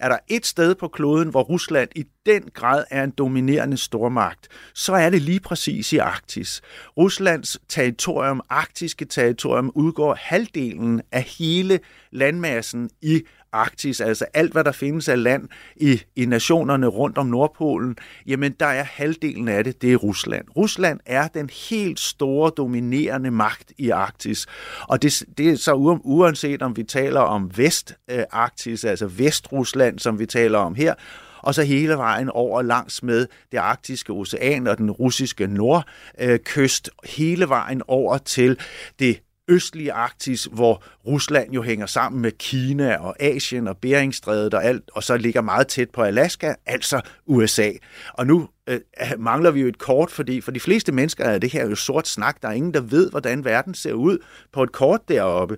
Er 0.00 0.08
der 0.08 0.18
et 0.28 0.46
sted 0.46 0.74
på 0.74 0.88
kloden, 0.88 1.28
hvor 1.28 1.42
Rusland 1.42 1.88
i 1.94 2.04
den 2.26 2.42
grad 2.54 2.84
er 2.90 3.04
en 3.04 3.10
dominerende 3.10 3.76
stormagt, 3.76 4.48
så 4.74 4.92
er 4.92 5.10
det 5.10 5.22
lige 5.22 5.40
præcis 5.40 5.92
i 5.92 5.98
Arktis. 5.98 6.62
Ruslands 6.96 7.58
territorium, 7.68 8.42
arktiske 8.50 9.04
territorium, 9.04 9.72
udgår 9.74 10.14
halvdelen 10.20 11.02
af 11.12 11.22
hele 11.22 11.80
landmassen 12.10 12.90
i 13.02 13.22
Arktis, 13.56 14.00
altså 14.00 14.24
alt, 14.34 14.52
hvad 14.52 14.64
der 14.64 14.72
findes 14.72 15.08
af 15.08 15.22
land 15.22 15.48
i, 15.76 16.02
i 16.16 16.26
nationerne 16.26 16.86
rundt 16.86 17.18
om 17.18 17.26
Nordpolen, 17.26 17.96
jamen 18.26 18.52
der 18.52 18.66
er 18.66 18.84
halvdelen 18.84 19.48
af 19.48 19.64
det, 19.64 19.82
det 19.82 19.92
er 19.92 19.96
Rusland. 19.96 20.44
Rusland 20.56 21.00
er 21.06 21.28
den 21.28 21.50
helt 21.70 22.00
store 22.00 22.50
dominerende 22.56 23.30
magt 23.30 23.72
i 23.78 23.90
Arktis, 23.90 24.46
og 24.88 25.02
det, 25.02 25.22
det 25.38 25.50
er 25.50 25.56
så 25.56 25.74
uanset 26.04 26.62
om 26.62 26.76
vi 26.76 26.82
taler 26.82 27.20
om 27.20 27.50
Vest-Arktis, 27.56 28.84
altså 28.84 29.06
Vestrusland, 29.06 29.98
som 29.98 30.18
vi 30.18 30.26
taler 30.26 30.58
om 30.58 30.74
her, 30.74 30.94
og 31.42 31.54
så 31.54 31.62
hele 31.62 31.94
vejen 31.94 32.30
over 32.30 32.62
langs 32.62 33.02
med 33.02 33.26
det 33.52 33.58
arktiske 33.58 34.12
ocean 34.12 34.66
og 34.66 34.78
den 34.78 34.90
russiske 34.90 35.46
nordkyst, 35.46 36.90
hele 37.04 37.48
vejen 37.48 37.82
over 37.88 38.18
til 38.18 38.58
det 38.98 39.20
østlige 39.48 39.92
Arktis, 39.92 40.48
hvor 40.52 40.82
Rusland 41.06 41.52
jo 41.52 41.62
hænger 41.62 41.86
sammen 41.86 42.22
med 42.22 42.32
Kina 42.32 42.96
og 42.96 43.22
Asien 43.22 43.68
og 43.68 43.76
Beringstrædet 43.76 44.54
og 44.54 44.64
alt, 44.64 44.90
og 44.92 45.02
så 45.02 45.16
ligger 45.16 45.40
meget 45.40 45.66
tæt 45.66 45.90
på 45.90 46.02
Alaska, 46.02 46.54
altså 46.66 47.00
USA. 47.26 47.70
Og 48.12 48.26
nu 48.26 48.48
øh, 48.66 48.80
mangler 49.18 49.50
vi 49.50 49.60
jo 49.60 49.68
et 49.68 49.78
kort, 49.78 50.10
fordi 50.10 50.40
for 50.40 50.50
de 50.50 50.60
fleste 50.60 50.92
mennesker 50.92 51.24
er 51.24 51.38
det 51.38 51.52
her 51.52 51.68
jo 51.68 51.74
sort 51.74 52.08
snak. 52.08 52.42
Der 52.42 52.48
er 52.48 52.52
ingen, 52.52 52.74
der 52.74 52.80
ved, 52.80 53.10
hvordan 53.10 53.44
verden 53.44 53.74
ser 53.74 53.92
ud 53.92 54.18
på 54.52 54.62
et 54.62 54.72
kort 54.72 55.08
deroppe. 55.08 55.56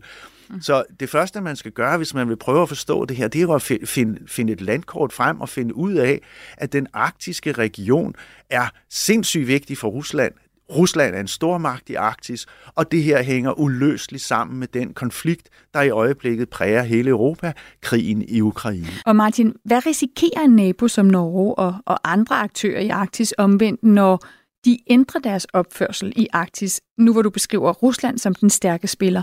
Mm. 0.51 0.61
Så 0.61 0.85
det 1.01 1.11
første, 1.11 1.41
man 1.41 1.57
skal 1.57 1.73
gøre, 1.73 1.97
hvis 1.97 2.15
man 2.15 2.29
vil 2.29 2.37
prøve 2.37 2.63
at 2.63 2.69
forstå 2.69 3.05
det 3.05 3.17
her, 3.17 3.29
det 3.29 3.43
er 3.43 3.55
at 3.55 3.63
finde, 3.89 4.21
finde 4.27 4.53
et 4.53 4.61
landkort 4.61 5.13
frem 5.13 5.41
og 5.41 5.49
finde 5.49 5.75
ud 5.75 5.95
af, 5.95 6.21
at 6.57 6.73
den 6.73 6.87
arktiske 6.93 7.53
region 7.53 8.15
er 8.51 8.69
sindssygt 8.91 9.47
vigtig 9.47 9.79
for 9.79 9.89
Rusland. 9.89 10.33
Rusland 10.77 11.15
er 11.15 11.21
en 11.21 11.29
stormagt 11.29 11.91
i 11.91 11.95
Arktis, 11.95 12.47
og 12.75 12.93
det 12.93 13.03
her 13.03 13.23
hænger 13.23 13.61
uløseligt 13.61 14.25
sammen 14.25 14.59
med 14.59 14.69
den 14.69 14.95
konflikt, 14.95 15.49
der 15.75 15.83
i 15.83 15.91
øjeblikket 15.91 16.49
præger 16.49 16.83
hele 16.83 17.11
Europa, 17.11 17.53
krigen 17.81 18.25
i 18.29 18.41
Ukraine. 18.41 18.87
Og 19.07 19.17
Martin, 19.17 19.55
hvad 19.65 19.87
risikerer 19.87 20.43
en 20.45 20.57
nabo 20.57 20.89
som 20.89 21.07
Norge 21.07 21.55
og, 21.55 21.75
og 21.87 22.13
andre 22.13 22.37
aktører 22.37 22.81
i 22.81 22.89
Arktis 22.89 23.35
omvendt, 23.39 23.83
når 23.83 24.25
de 24.69 24.79
ændrer 24.87 25.21
deres 25.21 25.45
opførsel 25.45 26.13
i 26.17 26.29
Arktis, 26.33 26.81
nu 26.99 27.13
hvor 27.13 27.23
du 27.23 27.31
beskriver 27.31 27.73
Rusland 27.73 28.19
som 28.19 28.35
den 28.35 28.51
stærke 28.51 28.89
spiller? 28.89 29.23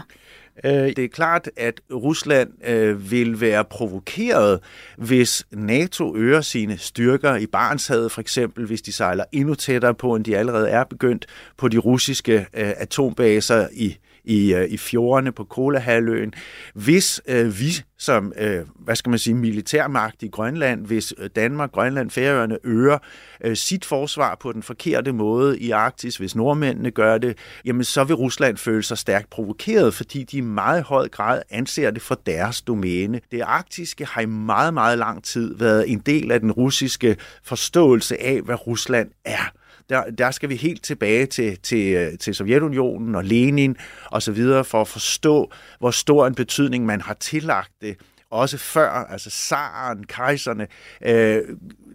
Øh, 0.64 0.72
det 0.72 1.00
er 1.00 1.08
klart, 1.08 1.50
at 1.58 1.82
Rusland 1.94 2.50
øh, 2.68 3.12
vil 3.12 3.42
være 3.42 3.66
provokeret, 3.66 4.60
hvis 4.98 5.48
NATO 5.52 6.16
øger 6.16 6.42
sine 6.42 6.78
styrker 6.78 7.36
i 7.36 7.46
Barentshavet, 7.46 8.12
for 8.12 8.22
eksempel 8.22 8.66
hvis 8.66 8.82
de 8.82 8.92
sejler 8.92 9.24
endnu 9.32 9.56
tættere 9.56 9.94
på, 9.94 10.16
end 10.16 10.26
de 10.26 10.38
allerede 10.38 10.70
er 10.70 10.84
begyndt 10.84 11.26
på 11.58 11.68
de 11.68 11.78
russiske 11.78 12.38
øh, 12.40 12.74
atombaser 12.78 13.68
i 13.74 13.98
i, 14.26 14.54
øh, 14.54 14.70
i 14.70 14.78
fjordene 14.78 15.32
på 15.32 15.44
Kolahalvøen. 15.44 16.34
Hvis 16.74 17.22
øh, 17.28 17.60
vi 17.60 17.84
som, 17.98 18.34
øh, 18.38 18.66
hvad 18.80 18.96
skal 18.96 19.10
man 19.10 19.20
sige, 19.20 19.34
militærmagt 19.34 20.24
i 20.24 20.28
Grønland, 20.28 20.86
hvis 20.86 21.14
øh, 21.18 21.30
Danmark, 21.36 21.72
Grønland, 21.72 22.10
Færøerne 22.10 22.58
øger 22.64 22.98
øh, 23.42 23.56
sit 23.56 23.86
forsvar 23.86 24.38
på 24.40 24.52
den 24.52 24.64
forkerte 24.64 25.12
måde 25.12 25.60
i 25.60 25.72
Arktis, 25.72 26.18
hvis 26.18 26.36
nordmændene 26.36 26.92
gør 26.92 27.18
det, 27.18 27.38
jamen 27.66 27.84
så 27.84 28.04
vil 28.04 28.16
Rusland 28.16 28.58
føle 28.58 28.84
sig 28.84 28.98
stærkt 28.98 29.30
provokeret, 29.30 29.94
fordi 29.94 30.24
de 30.24 30.38
i 30.38 30.42
meget 30.42 30.84
høj 30.84 31.08
grad 31.08 31.42
anser 31.50 31.92
det 31.92 32.02
for 32.02 32.16
deres 32.26 32.62
domæne. 32.62 33.22
Det 33.32 33.42
arktiske 33.42 34.06
har 34.06 34.22
i 34.22 34.26
meget, 34.26 34.74
meget 34.74 34.98
lang 34.98 35.24
tid 35.24 35.58
været 35.58 35.92
en 35.92 36.00
del 36.00 36.32
af 36.32 36.40
den 36.40 36.52
russiske 36.52 37.18
forståelse 37.44 38.22
af, 38.22 38.42
hvad 38.42 38.68
Rusland 38.68 39.12
er 39.26 39.52
der, 39.90 40.10
der 40.10 40.32
skal 40.32 40.50
vi 40.50 40.56
helt 40.56 40.84
tilbage 40.84 41.26
til, 41.26 41.58
til, 41.64 41.94
øh, 41.94 42.18
til 42.18 42.36
Sovjetunionen 42.36 43.16
og 43.16 43.24
Lenin 43.24 43.78
og 44.06 44.22
så 44.22 44.32
videre 44.32 44.64
for 44.64 44.82
at 44.82 44.88
forstå, 44.88 45.52
hvor 45.80 45.92
stor 45.92 46.28
en 46.28 46.36
betydning 46.36 46.86
man 46.86 47.02
har 47.02 47.14
tillagt 47.14 47.72
det 47.82 47.98
også 48.30 48.58
før, 48.58 48.90
altså 48.90 49.30
zaren, 49.30 50.04
kejserne, 50.04 50.68
øh, 51.02 51.42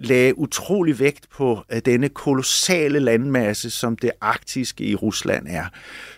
lagde 0.01 0.39
utrolig 0.39 0.99
vægt 0.99 1.31
på 1.31 1.65
øh, 1.73 1.81
denne 1.85 2.09
kolossale 2.09 2.99
landmasse, 2.99 3.71
som 3.71 3.97
det 3.97 4.11
arktiske 4.21 4.85
i 4.85 4.95
Rusland 4.95 5.47
er. 5.49 5.65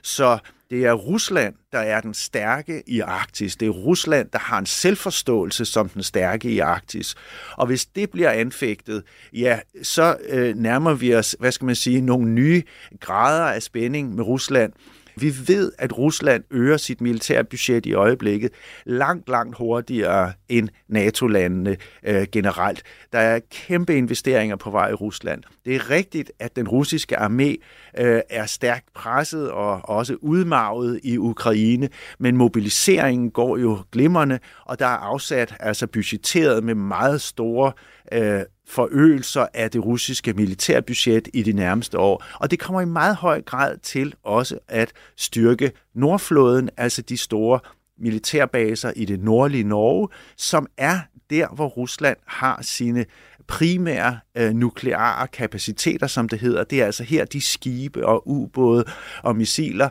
Så 0.02 0.38
det 0.72 0.84
er 0.84 0.92
Rusland, 0.92 1.54
der 1.72 1.78
er 1.78 2.00
den 2.00 2.14
stærke 2.14 2.82
i 2.86 3.00
Arktis. 3.00 3.56
Det 3.56 3.66
er 3.66 3.70
Rusland, 3.70 4.28
der 4.32 4.38
har 4.38 4.58
en 4.58 4.66
selvforståelse 4.66 5.64
som 5.64 5.88
den 5.88 6.02
stærke 6.02 6.50
i 6.50 6.58
Arktis. 6.58 7.14
Og 7.56 7.66
hvis 7.66 7.86
det 7.86 8.10
bliver 8.10 8.30
anfægtet, 8.30 9.02
ja, 9.32 9.58
så 9.82 10.16
øh, 10.28 10.56
nærmer 10.56 10.94
vi 10.94 11.14
os, 11.14 11.36
hvad 11.38 11.52
skal 11.52 11.64
man 11.64 11.74
sige, 11.74 12.00
nogle 12.00 12.28
nye 12.28 12.62
grader 13.00 13.44
af 13.44 13.62
spænding 13.62 14.14
med 14.14 14.24
Rusland. 14.24 14.72
Vi 15.16 15.34
ved, 15.46 15.72
at 15.78 15.98
Rusland 15.98 16.44
øger 16.50 16.76
sit 16.76 17.00
militærbudget 17.00 17.86
i 17.86 17.94
øjeblikket 17.94 18.50
langt, 18.86 19.28
langt 19.28 19.58
hurtigere 19.58 20.32
end 20.48 20.68
NATO-landene 20.88 21.76
øh, 22.02 22.26
generelt. 22.32 22.82
Der 23.12 23.18
er 23.18 23.40
kæmpe 23.50 23.96
investeringer 23.96 24.56
på 24.56 24.70
vej 24.70 24.90
i 24.90 24.94
Rusland. 24.94 25.42
Det 25.64 25.76
er 25.76 25.90
rigtigt, 25.90 26.32
at 26.38 26.56
den 26.56 26.68
russiske 26.68 27.18
armé 27.18 27.56
øh, 27.98 28.20
er 28.30 28.46
stærkt 28.46 28.86
presset 28.94 29.50
og 29.50 29.88
også 29.88 30.16
udmarvet 30.20 31.00
i 31.02 31.18
Ukraine, 31.18 31.88
men 32.18 32.36
mobiliseringen 32.36 33.30
går 33.30 33.56
jo 33.56 33.78
glimrende, 33.92 34.38
og 34.66 34.78
der 34.78 34.86
er 34.86 34.98
afsat, 34.98 35.54
altså 35.60 35.86
budgetteret 35.86 36.64
med 36.64 36.74
meget 36.74 37.20
store 37.20 37.72
øh, 38.12 38.40
forøgelser 38.68 39.46
af 39.54 39.70
det 39.70 39.84
russiske 39.84 40.32
militærbudget 40.32 41.28
i 41.34 41.42
de 41.42 41.52
nærmeste 41.52 41.98
år. 41.98 42.24
Og 42.40 42.50
det 42.50 42.58
kommer 42.58 42.80
i 42.80 42.84
meget 42.84 43.16
høj 43.16 43.42
grad 43.42 43.78
til 43.78 44.14
også 44.22 44.58
at 44.68 44.92
styrke 45.16 45.72
Nordflåden, 45.94 46.70
altså 46.76 47.02
de 47.02 47.16
store 47.16 47.60
militærbaser 47.98 48.92
i 48.96 49.04
det 49.04 49.20
nordlige 49.20 49.64
Norge, 49.64 50.08
som 50.36 50.66
er 50.76 50.98
der, 51.30 51.48
hvor 51.54 51.66
Rusland 51.66 52.16
har 52.26 52.62
sine 52.62 53.04
primære 53.46 54.18
øh, 54.36 54.52
nukleare 54.52 55.28
kapaciteter, 55.28 56.06
som 56.06 56.28
det 56.28 56.38
hedder. 56.38 56.64
Det 56.64 56.80
er 56.80 56.86
altså 56.86 57.04
her, 57.04 57.24
de 57.24 57.40
skibe 57.40 58.06
og 58.06 58.28
ubåde 58.28 58.84
og 59.22 59.36
missiler 59.36 59.88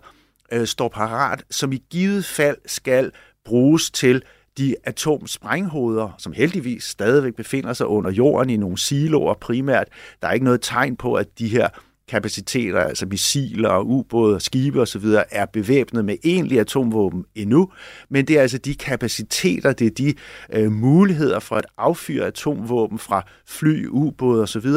øh, 0.52 0.67
står 0.67 0.89
parat, 0.89 1.43
som 1.50 1.71
i 1.71 1.84
givet 1.89 2.26
fald 2.26 2.58
skal 2.65 3.12
bruges 3.45 3.91
til 3.91 4.24
de 4.57 4.75
atomsprænghoveder, 4.83 6.15
som 6.17 6.33
heldigvis 6.33 6.83
stadigvæk 6.83 7.35
befinder 7.35 7.73
sig 7.73 7.87
under 7.87 8.11
jorden 8.11 8.49
i 8.49 8.57
nogle 8.57 8.77
siloer 8.77 9.33
primært. 9.33 9.87
Der 10.21 10.27
er 10.27 10.31
ikke 10.31 10.45
noget 10.45 10.61
tegn 10.61 10.95
på, 10.95 11.13
at 11.13 11.39
de 11.39 11.47
her 11.47 11.69
kapaciteter, 12.11 12.79
altså 12.79 13.05
missiler 13.05 13.69
og 13.69 13.87
ubåde 13.87 14.35
og 14.35 14.41
skibe 14.41 14.81
osv., 14.81 15.05
er 15.31 15.45
bevæbnet 15.45 16.05
med 16.05 16.15
egentlig 16.23 16.59
atomvåben 16.59 17.25
endnu, 17.35 17.69
men 18.09 18.27
det 18.27 18.37
er 18.37 18.41
altså 18.41 18.57
de 18.57 18.75
kapaciteter, 18.75 19.73
det 19.73 19.87
er 19.87 19.91
de 19.91 20.13
øh, 20.53 20.71
muligheder 20.71 21.39
for 21.39 21.55
at 21.55 21.65
affyre 21.77 22.25
atomvåben 22.25 22.99
fra 22.99 23.25
fly, 23.45 23.87
ubåde 23.87 24.43
osv., 24.43 24.67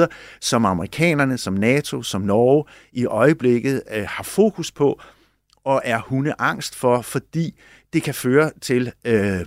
som 0.41 0.65
amerikanerne, 0.65 1.39
som 1.39 1.55
NATO, 1.55 2.03
som 2.03 2.21
Norge 2.21 2.65
i 2.93 3.07
øjeblikket 3.07 3.83
øh, 3.97 4.05
har 4.09 4.25
fokus 4.25 4.73
på 4.73 5.01
og 5.65 5.83
er 5.85 6.01
hunde 6.01 6.35
angst 6.39 6.75
for, 6.75 7.03
fordi 7.03 7.55
det 7.93 8.03
kan 8.03 8.15
føre 8.15 8.51
til 8.61 8.93
øh, 9.05 9.41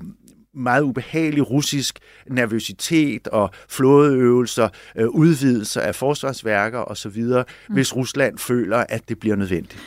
meget 0.54 0.82
ubehagelig 0.82 1.50
russisk 1.50 2.00
nervøsitet 2.28 3.28
og 3.28 3.50
flådeøvelser, 3.70 4.70
øh, 4.96 5.08
udvidelser 5.08 5.82
af 5.82 5.96
forsvarsværker 5.96 6.80
osv., 6.80 7.24
mm. 7.24 7.44
hvis 7.74 7.96
Rusland 7.96 8.38
føler, 8.38 8.78
at 8.90 9.10
det 9.10 9.20
bliver 9.20 9.36
nødvendigt. 9.36 9.80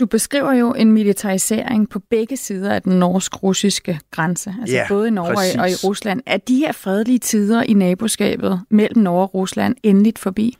Du 0.00 0.06
beskriver 0.06 0.52
jo 0.52 0.74
en 0.74 0.92
militarisering 0.92 1.88
på 1.88 1.98
begge 1.98 2.36
sider 2.36 2.74
af 2.74 2.82
den 2.82 2.98
norsk-russiske 2.98 4.00
grænse, 4.10 4.54
altså 4.60 4.76
ja, 4.76 4.88
både 4.88 5.08
i 5.08 5.10
Norge 5.10 5.34
præcis. 5.34 5.56
og 5.56 5.70
i 5.70 5.74
Rusland. 5.74 6.20
Er 6.26 6.36
de 6.36 6.56
her 6.56 6.72
fredelige 6.72 7.18
tider 7.18 7.62
i 7.62 7.72
naboskabet 7.72 8.60
mellem 8.70 9.02
Norge 9.02 9.22
og 9.22 9.34
Rusland 9.34 9.76
endeligt 9.82 10.18
forbi? 10.18 10.56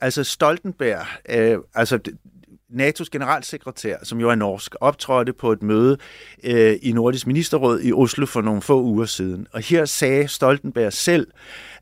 Altså 0.00 0.24
Stoltenberg, 0.24 1.06
øh, 1.28 1.58
altså 1.74 1.98
NATO's 2.70 3.08
generalsekretær, 3.12 3.96
som 4.02 4.20
jo 4.20 4.30
er 4.30 4.34
norsk, 4.34 4.74
optrådte 4.80 5.32
på 5.32 5.52
et 5.52 5.62
møde 5.62 5.98
øh, 6.44 6.76
i 6.82 6.92
Nordisk 6.92 7.26
Ministerråd 7.26 7.80
i 7.82 7.92
Oslo 7.92 8.26
for 8.26 8.40
nogle 8.40 8.62
få 8.62 8.82
uger 8.82 9.04
siden. 9.06 9.46
Og 9.52 9.60
her 9.60 9.84
sagde 9.84 10.28
Stoltenberg 10.28 10.92
selv, 10.92 11.26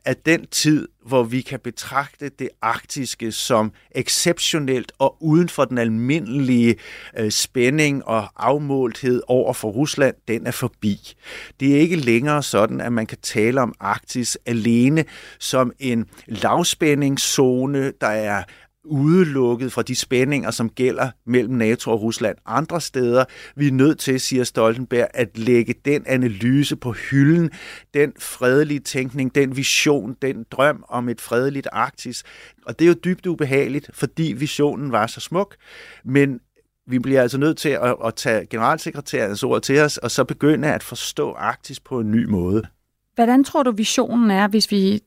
at 0.04 0.26
den 0.26 0.46
tid, 0.46 0.88
hvor 1.06 1.22
vi 1.22 1.40
kan 1.40 1.60
betragte 1.60 2.28
det 2.28 2.48
arktiske 2.62 3.32
som 3.32 3.72
exceptionelt 3.90 4.92
og 4.98 5.16
uden 5.20 5.48
for 5.48 5.64
den 5.64 5.78
almindelige 5.78 6.76
øh, 7.18 7.30
spænding 7.30 8.04
og 8.04 8.28
afmålthed 8.36 9.22
over 9.26 9.52
for 9.52 9.68
Rusland, 9.68 10.14
den 10.28 10.46
er 10.46 10.50
forbi. 10.50 11.14
Det 11.60 11.76
er 11.76 11.80
ikke 11.80 11.96
længere 11.96 12.42
sådan, 12.42 12.80
at 12.80 12.92
man 12.92 13.06
kan 13.06 13.18
tale 13.22 13.60
om 13.60 13.74
Arktis 13.80 14.38
alene 14.46 15.04
som 15.38 15.72
en 15.78 16.06
lavspændingszone, 16.26 17.92
der 18.00 18.06
er 18.06 18.42
udelukket 18.84 19.72
fra 19.72 19.82
de 19.82 19.94
spændinger, 19.94 20.50
som 20.50 20.70
gælder 20.70 21.10
mellem 21.26 21.54
NATO 21.54 21.90
og 21.90 22.02
Rusland 22.02 22.36
andre 22.46 22.80
steder. 22.80 23.24
Vi 23.56 23.68
er 23.68 23.72
nødt 23.72 23.98
til, 23.98 24.20
siger 24.20 24.44
Stoltenberg, 24.44 25.08
at 25.14 25.38
lægge 25.38 25.74
den 25.84 26.02
analyse 26.06 26.76
på 26.76 26.92
hylden, 26.92 27.50
den 27.94 28.12
fredelige 28.18 28.80
tænkning, 28.80 29.34
den 29.34 29.56
vision, 29.56 30.16
den 30.22 30.46
drøm 30.50 30.84
om 30.88 31.08
et 31.08 31.20
fredeligt 31.20 31.68
Arktis. 31.72 32.22
Og 32.66 32.78
det 32.78 32.84
er 32.84 32.88
jo 32.88 32.94
dybt 33.04 33.26
ubehageligt, 33.26 33.90
fordi 33.92 34.34
visionen 34.36 34.92
var 34.92 35.06
så 35.06 35.20
smuk, 35.20 35.56
men 36.04 36.40
vi 36.86 36.98
bliver 36.98 37.22
altså 37.22 37.38
nødt 37.38 37.58
til 37.58 37.68
at, 37.68 37.96
at 38.04 38.14
tage 38.14 38.46
generalsekretærens 38.46 39.42
ord 39.42 39.62
til 39.62 39.80
os, 39.80 39.96
og 39.96 40.10
så 40.10 40.24
begynde 40.24 40.72
at 40.72 40.82
forstå 40.82 41.32
Arktis 41.32 41.80
på 41.80 42.00
en 42.00 42.10
ny 42.10 42.24
måde. 42.24 42.62
Hvordan 43.14 43.44
tror 43.44 43.62
du, 43.62 43.70
visionen 43.70 44.30
er, 44.30 44.48
hvis 44.48 44.70
vi 44.70 45.00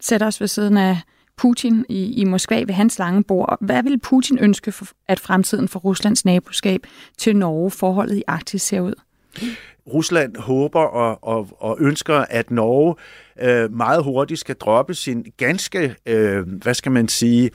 sætter 0.00 0.26
os 0.26 0.40
ved 0.40 0.48
siden 0.48 0.76
af 0.76 1.00
Putin 1.36 1.86
i, 1.88 2.20
i 2.20 2.24
Moskva 2.24 2.64
ved 2.66 2.74
hans 2.74 2.98
lange 2.98 3.24
bord. 3.24 3.58
Hvad 3.60 3.82
vil 3.82 3.98
Putin 3.98 4.38
ønske, 4.38 4.72
for, 4.72 4.86
at 5.08 5.20
fremtiden 5.20 5.68
for 5.68 5.80
Ruslands 5.80 6.24
naboskab 6.24 6.86
til 7.18 7.36
Norge, 7.36 7.70
forholdet 7.70 8.16
i 8.16 8.22
Arktis 8.26 8.62
ser 8.62 8.80
ud? 8.80 8.94
Rusland 9.92 10.36
håber 10.36 10.80
og, 10.80 11.18
og, 11.22 11.48
og 11.58 11.76
ønsker, 11.80 12.24
at 12.30 12.50
Norge 12.50 12.94
øh, 13.42 13.72
meget 13.72 14.04
hurtigt 14.04 14.40
skal 14.40 14.54
droppe 14.54 14.94
sin 14.94 15.32
ganske, 15.36 15.96
øh, 16.06 16.48
hvad 16.62 16.74
skal 16.74 16.92
man 16.92 17.08
sige, 17.08 17.50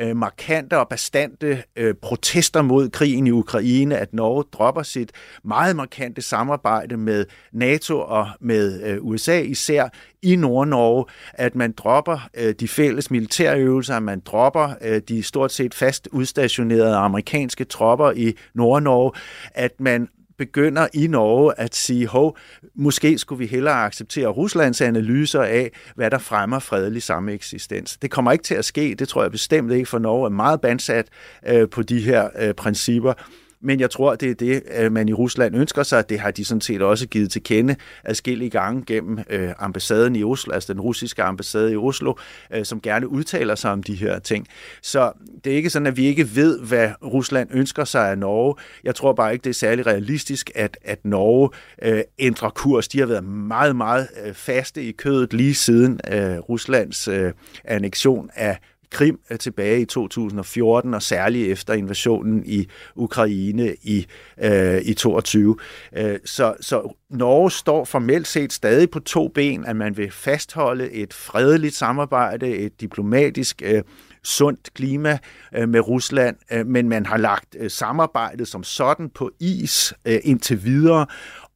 øh, 0.00 0.16
markante 0.16 0.78
og 0.78 0.88
bastante 0.88 1.62
øh, 1.76 1.94
protester 1.94 2.62
mod 2.62 2.90
krigen 2.90 3.26
i 3.26 3.30
Ukraine, 3.30 3.98
at 3.98 4.14
Norge 4.14 4.44
dropper 4.52 4.82
sit 4.82 5.12
meget 5.44 5.76
markante 5.76 6.22
samarbejde 6.22 6.96
med 6.96 7.26
NATO 7.52 8.00
og 8.00 8.28
med 8.40 8.82
øh, 8.82 8.98
USA 9.00 9.40
især 9.40 9.88
i 10.22 10.36
Nord-Norge, 10.36 11.04
at 11.34 11.54
man 11.54 11.72
dropper 11.72 12.28
øh, 12.36 12.54
de 12.60 12.68
fælles 12.68 13.10
militærøvelser, 13.10 13.96
at 13.96 14.02
man 14.02 14.22
dropper 14.24 14.74
øh, 14.82 15.00
de 15.08 15.22
stort 15.22 15.52
set 15.52 15.74
fast 15.74 16.08
udstationerede 16.12 16.96
amerikanske 16.96 17.64
tropper 17.64 18.10
i 18.10 18.34
Nord-Norge, 18.54 19.12
at 19.54 19.80
man 19.80 20.08
begynder 20.38 20.88
i 20.94 21.06
Norge 21.06 21.60
at 21.60 21.74
sige, 21.74 22.06
hov, 22.06 22.38
måske 22.74 23.18
skulle 23.18 23.38
vi 23.38 23.46
hellere 23.46 23.74
acceptere 23.74 24.26
Ruslands 24.26 24.80
analyser 24.80 25.42
af, 25.42 25.70
hvad 25.94 26.10
der 26.10 26.18
fremmer 26.18 26.58
fredelig 26.58 27.02
sameksistens. 27.02 27.96
Det 27.96 28.10
kommer 28.10 28.32
ikke 28.32 28.44
til 28.44 28.54
at 28.54 28.64
ske, 28.64 28.94
det 28.94 29.08
tror 29.08 29.22
jeg 29.22 29.30
bestemt 29.30 29.72
ikke, 29.72 29.86
for 29.86 29.98
Norge 29.98 30.26
er 30.26 30.30
meget 30.30 30.60
bandsat 30.60 31.06
øh, 31.46 31.68
på 31.68 31.82
de 31.82 32.00
her 32.00 32.28
øh, 32.38 32.54
principper. 32.54 33.12
Men 33.60 33.80
jeg 33.80 33.90
tror, 33.90 34.14
det 34.14 34.30
er 34.30 34.34
det, 34.34 34.62
øh, 34.78 34.92
man 34.92 35.08
i 35.08 35.12
Rusland 35.12 35.56
ønsker 35.56 35.82
sig. 35.82 36.08
Det 36.08 36.20
har 36.20 36.30
de 36.30 36.44
sådan 36.44 36.60
set 36.60 36.82
også 36.82 37.06
givet 37.06 37.30
til 37.30 37.42
kende 37.42 37.76
adskillige 38.04 38.50
gange 38.50 38.84
gennem 38.86 39.18
øh, 39.30 39.52
ambassaden 39.58 40.16
i 40.16 40.24
Oslo, 40.24 40.52
altså 40.52 40.72
den 40.72 40.80
russiske 40.80 41.22
ambassade 41.22 41.72
i 41.72 41.76
Oslo, 41.76 42.14
øh, 42.54 42.64
som 42.64 42.80
gerne 42.80 43.08
udtaler 43.08 43.54
sig 43.54 43.70
om 43.70 43.82
de 43.82 43.94
her 43.94 44.18
ting. 44.18 44.46
Så 44.82 45.12
det 45.44 45.52
er 45.52 45.56
ikke 45.56 45.70
sådan, 45.70 45.86
at 45.86 45.96
vi 45.96 46.06
ikke 46.06 46.34
ved, 46.34 46.60
hvad 46.60 46.90
Rusland 47.04 47.48
ønsker 47.52 47.84
sig 47.84 48.10
af 48.10 48.18
Norge. 48.18 48.54
Jeg 48.84 48.94
tror 48.94 49.12
bare 49.12 49.32
ikke, 49.32 49.44
det 49.44 49.50
er 49.50 49.54
særlig 49.54 49.86
realistisk, 49.86 50.50
at, 50.54 50.78
at 50.82 51.04
Norge 51.04 51.50
øh, 51.82 52.00
ændrer 52.18 52.50
kurs. 52.50 52.88
De 52.88 52.98
har 52.98 53.06
været 53.06 53.24
meget, 53.24 53.76
meget 53.76 54.08
øh, 54.24 54.34
faste 54.34 54.82
i 54.82 54.92
kødet 54.92 55.32
lige 55.34 55.54
siden 55.54 56.00
øh, 56.12 56.38
Ruslands 56.38 57.08
øh, 57.08 57.32
annektion 57.64 58.30
af 58.34 58.58
Krim 58.96 59.20
tilbage 59.40 59.80
i 59.80 59.84
2014, 59.84 60.94
og 60.94 61.02
særligt 61.02 61.52
efter 61.52 61.74
invasionen 61.74 62.42
i 62.46 62.68
Ukraine 62.94 63.74
i, 63.82 64.06
øh, 64.42 64.80
i 64.82 64.94
22. 64.94 65.56
Øh, 65.96 66.18
så, 66.24 66.54
så 66.60 66.94
Norge 67.10 67.50
står 67.50 67.84
formelt 67.84 68.26
set 68.26 68.52
stadig 68.52 68.90
på 68.90 69.00
to 69.00 69.28
ben, 69.28 69.64
at 69.64 69.76
man 69.76 69.96
vil 69.96 70.10
fastholde 70.10 70.92
et 70.92 71.14
fredeligt 71.14 71.74
samarbejde, 71.74 72.56
et 72.56 72.80
diplomatisk 72.80 73.62
øh, 73.64 73.82
sundt 74.24 74.74
klima 74.74 75.18
øh, 75.54 75.68
med 75.68 75.80
Rusland, 75.80 76.36
øh, 76.52 76.66
men 76.66 76.88
man 76.88 77.06
har 77.06 77.16
lagt 77.16 77.56
øh, 77.58 77.70
samarbejdet 77.70 78.48
som 78.48 78.64
sådan 78.64 79.10
på 79.10 79.30
is 79.40 79.94
øh, 80.04 80.18
indtil 80.24 80.64
videre, 80.64 81.06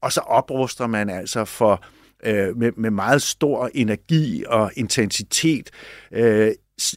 og 0.00 0.12
så 0.12 0.20
opruster 0.20 0.86
man 0.86 1.10
altså 1.10 1.44
for 1.44 1.84
øh, 2.24 2.56
med, 2.56 2.72
med 2.76 2.90
meget 2.90 3.22
stor 3.22 3.70
energi 3.74 4.44
og 4.48 4.70
intensitet 4.76 5.70
øh, 6.12 6.52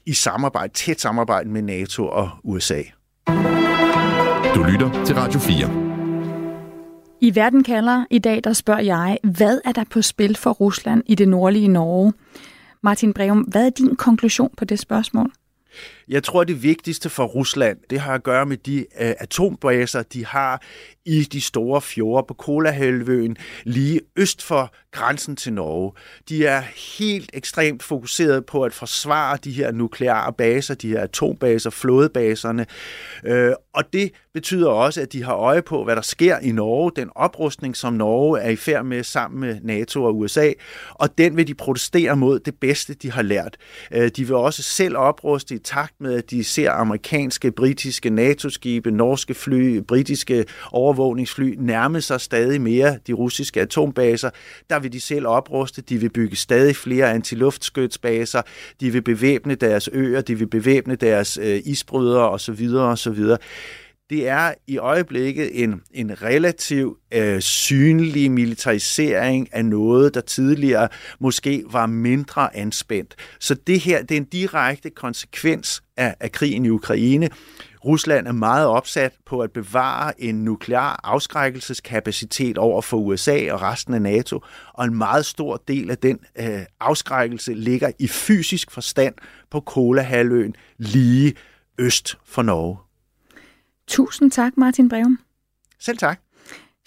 i 0.05 0.13
samarbejde, 0.13 0.73
tæt 0.73 1.01
samarbejde 1.01 1.49
med 1.49 1.61
NATO 1.61 2.07
og 2.07 2.29
USA. 2.43 2.81
Du 4.55 4.63
lytter 4.63 5.03
til 5.05 5.15
Radio 5.15 5.39
4. 5.39 5.93
I 7.21 7.35
Verden 7.35 7.63
kalder 7.63 8.05
i 8.09 8.19
dag, 8.19 8.41
der 8.43 8.53
spørger 8.53 8.81
jeg, 8.81 9.17
hvad 9.23 9.61
er 9.65 9.71
der 9.71 9.83
på 9.89 10.01
spil 10.01 10.35
for 10.35 10.51
Rusland 10.51 11.03
i 11.05 11.15
det 11.15 11.27
nordlige 11.27 11.67
Norge? 11.67 12.13
Martin 12.83 13.13
Breum, 13.13 13.39
hvad 13.39 13.65
er 13.65 13.69
din 13.69 13.95
konklusion 13.95 14.49
på 14.57 14.65
det 14.65 14.79
spørgsmål? 14.79 15.31
Jeg 16.07 16.23
tror, 16.23 16.43
det 16.43 16.63
vigtigste 16.63 17.09
for 17.09 17.25
Rusland, 17.25 17.77
det 17.89 17.99
har 17.99 18.13
at 18.13 18.23
gøre 18.23 18.45
med 18.45 18.57
de 18.57 18.77
øh, 18.79 18.85
atombaser, 19.19 20.03
de 20.03 20.25
har 20.25 20.61
i 21.05 21.23
de 21.23 21.41
store 21.41 21.81
fjorde 21.81 22.25
på 22.27 22.33
Kolahalvøen, 22.33 23.37
lige 23.63 24.01
øst 24.15 24.43
for 24.43 24.73
grænsen 24.91 25.35
til 25.35 25.53
Norge. 25.53 25.91
De 26.29 26.45
er 26.45 26.63
helt 26.99 27.29
ekstremt 27.33 27.83
fokuseret 27.83 28.45
på 28.45 28.63
at 28.63 28.73
forsvare 28.73 29.37
de 29.43 29.51
her 29.51 29.71
nukleare 29.71 30.33
baser, 30.33 30.75
de 30.75 30.87
her 30.89 31.01
atombaser, 31.01 31.69
flådebaserne. 31.69 32.65
Øh, 33.25 33.53
og 33.73 33.93
det 33.93 34.11
betyder 34.33 34.69
også, 34.69 35.01
at 35.01 35.13
de 35.13 35.23
har 35.23 35.33
øje 35.33 35.61
på, 35.61 35.83
hvad 35.83 35.95
der 35.95 36.01
sker 36.01 36.39
i 36.39 36.51
Norge, 36.51 36.91
den 36.95 37.09
oprustning, 37.15 37.77
som 37.77 37.93
Norge 37.93 38.39
er 38.39 38.49
i 38.49 38.55
færd 38.55 38.85
med 38.85 39.03
sammen 39.03 39.39
med 39.39 39.59
NATO 39.61 40.03
og 40.03 40.17
USA, 40.17 40.51
og 40.89 41.17
den 41.17 41.37
vil 41.37 41.47
de 41.47 41.53
protestere 41.53 42.15
mod 42.15 42.39
det 42.39 42.55
bedste, 42.59 42.93
de 42.93 43.11
har 43.11 43.21
lært. 43.21 43.57
Øh, 43.91 44.11
de 44.15 44.27
vil 44.27 44.35
også 44.35 44.63
selv 44.63 44.97
opruste 44.97 45.55
i 45.55 45.57
takt 45.57 45.92
med, 45.99 46.13
at 46.13 46.31
de 46.31 46.43
ser 46.43 46.71
amerikanske, 46.71 47.51
britiske 47.51 48.09
NATO-skibe, 48.09 48.91
norske 48.91 49.33
fly, 49.33 49.77
britiske 49.77 50.45
overvågningsfly 50.71 51.55
nærme 51.57 52.01
sig 52.01 52.21
stadig 52.21 52.61
mere 52.61 52.97
de 53.07 53.13
russiske 53.13 53.61
atombaser. 53.61 54.29
Der 54.69 54.79
vil 54.79 54.93
de 54.93 55.01
selv 55.01 55.27
opruste, 55.27 55.81
de 55.81 55.97
vil 55.97 56.09
bygge 56.09 56.35
stadig 56.35 56.75
flere 56.75 57.11
antiluftskytsbaser, 57.11 58.41
de 58.79 58.91
vil 58.91 59.01
bevæbne 59.01 59.55
deres 59.55 59.89
øer, 59.93 60.21
de 60.21 60.37
vil 60.37 60.47
bevæbne 60.47 60.95
deres 60.95 61.37
øh, 61.41 61.61
isbrydere 61.65 62.29
osv. 62.29 62.67
osv 62.75 63.23
det 64.09 64.27
er 64.27 64.53
i 64.67 64.77
øjeblikket 64.77 65.63
en, 65.63 65.81
en 65.91 66.21
relativ 66.21 66.97
øh, 67.13 67.41
synlig 67.41 68.31
militarisering 68.31 69.53
af 69.53 69.65
noget, 69.65 70.13
der 70.13 70.21
tidligere 70.21 70.89
måske 71.19 71.63
var 71.71 71.85
mindre 71.85 72.55
anspændt. 72.55 73.15
Så 73.39 73.55
det 73.67 73.79
her 73.79 74.03
det 74.03 74.11
er 74.11 74.21
en 74.21 74.25
direkte 74.25 74.89
konsekvens 74.89 75.83
af, 75.97 76.15
af 76.19 76.31
krigen 76.31 76.65
i 76.65 76.69
Ukraine. 76.69 77.29
Rusland 77.85 78.27
er 78.27 78.31
meget 78.31 78.67
opsat 78.67 79.13
på 79.25 79.39
at 79.39 79.51
bevare 79.51 80.21
en 80.21 80.35
nuklear 80.35 80.99
afskrækkelseskapacitet 81.03 82.57
over 82.57 82.81
for 82.81 82.97
USA 82.97 83.51
og 83.51 83.61
resten 83.61 83.93
af 83.93 84.01
NATO, 84.01 84.43
og 84.73 84.85
en 84.85 84.95
meget 84.95 85.25
stor 85.25 85.63
del 85.67 85.91
af 85.91 85.97
den 85.97 86.19
øh, 86.39 86.59
afskrækkelse 86.79 87.53
ligger 87.53 87.91
i 87.99 88.07
fysisk 88.07 88.71
forstand 88.71 89.13
på 89.51 89.59
Kolahalvøen 89.59 90.55
lige 90.77 91.33
øst 91.77 92.17
for 92.25 92.41
Norge. 92.41 92.82
Tusind 93.87 94.31
tak, 94.31 94.57
Martin 94.57 94.89
Breum. 94.89 95.19
Selv 95.79 95.97
tak. 95.97 96.19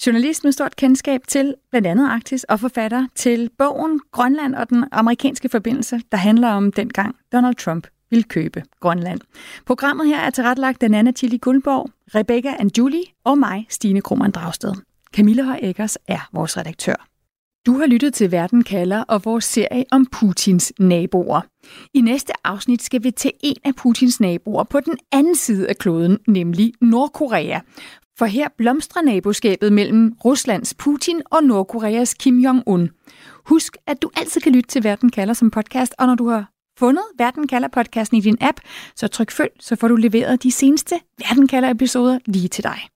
Journalist 0.06 0.44
med 0.44 0.52
stort 0.52 0.76
kendskab 0.76 1.20
til 1.28 1.54
blandt 1.70 1.86
andet 1.86 2.08
Arktis 2.08 2.44
og 2.44 2.60
forfatter 2.60 3.06
til 3.14 3.50
bogen 3.58 4.00
Grønland 4.12 4.54
og 4.54 4.70
den 4.70 4.84
amerikanske 4.92 5.48
forbindelse, 5.48 6.00
der 6.12 6.18
handler 6.18 6.48
om 6.48 6.72
dengang 6.72 7.16
Donald 7.32 7.54
Trump 7.54 7.86
ville 8.10 8.22
købe 8.22 8.62
Grønland. 8.80 9.20
Programmet 9.66 10.06
her 10.06 10.18
er 10.18 10.30
tilrettelagt 10.30 10.82
af 10.82 10.98
Anna 10.98 11.10
Tilly 11.10 11.38
Guldborg, 11.40 11.90
Rebecca 12.14 12.56
and 12.58 12.78
Julie 12.78 13.04
og 13.24 13.38
mig, 13.38 13.66
Stine 13.68 14.00
Krohmann 14.00 14.32
Dragsted. 14.32 14.72
Camilla 15.12 15.42
Høj 15.42 15.58
Eggers 15.62 15.98
er 16.08 16.28
vores 16.32 16.56
redaktør. 16.56 17.06
Du 17.66 17.78
har 17.78 17.86
lyttet 17.86 18.14
til 18.14 18.32
Verden 18.32 18.64
kalder 18.64 19.02
og 19.02 19.24
vores 19.24 19.44
serie 19.44 19.84
om 19.90 20.06
Putins 20.06 20.72
naboer. 20.78 21.40
I 21.94 22.00
næste 22.00 22.32
afsnit 22.44 22.82
skal 22.82 23.04
vi 23.04 23.10
til 23.10 23.32
en 23.40 23.56
af 23.64 23.74
Putins 23.74 24.20
naboer 24.20 24.64
på 24.64 24.80
den 24.80 24.98
anden 25.12 25.34
side 25.34 25.68
af 25.68 25.76
kloden, 25.76 26.18
nemlig 26.28 26.72
Nordkorea. 26.80 27.60
For 28.18 28.26
her 28.26 28.48
blomstrer 28.58 29.02
naboskabet 29.02 29.72
mellem 29.72 30.16
Ruslands 30.24 30.74
Putin 30.74 31.22
og 31.30 31.44
Nordkoreas 31.44 32.14
Kim 32.14 32.38
Jong-un. 32.38 32.88
Husk, 33.46 33.76
at 33.86 34.02
du 34.02 34.10
altid 34.16 34.40
kan 34.40 34.52
lytte 34.52 34.68
til 34.68 34.84
Verden 34.84 35.10
kalder 35.10 35.34
som 35.34 35.50
podcast, 35.50 35.94
og 35.98 36.06
når 36.06 36.14
du 36.14 36.28
har 36.28 36.50
fundet 36.78 37.04
Verden 37.18 37.48
kalder 37.48 37.68
podcasten 37.68 38.18
i 38.18 38.20
din 38.20 38.38
app, 38.40 38.60
så 38.96 39.08
tryk 39.08 39.30
følg, 39.30 39.52
så 39.60 39.76
får 39.76 39.88
du 39.88 39.96
leveret 39.96 40.42
de 40.42 40.52
seneste 40.52 40.94
Verden 41.18 41.48
kalder 41.48 41.70
episoder 41.70 42.18
lige 42.26 42.48
til 42.48 42.64
dig. 42.64 42.95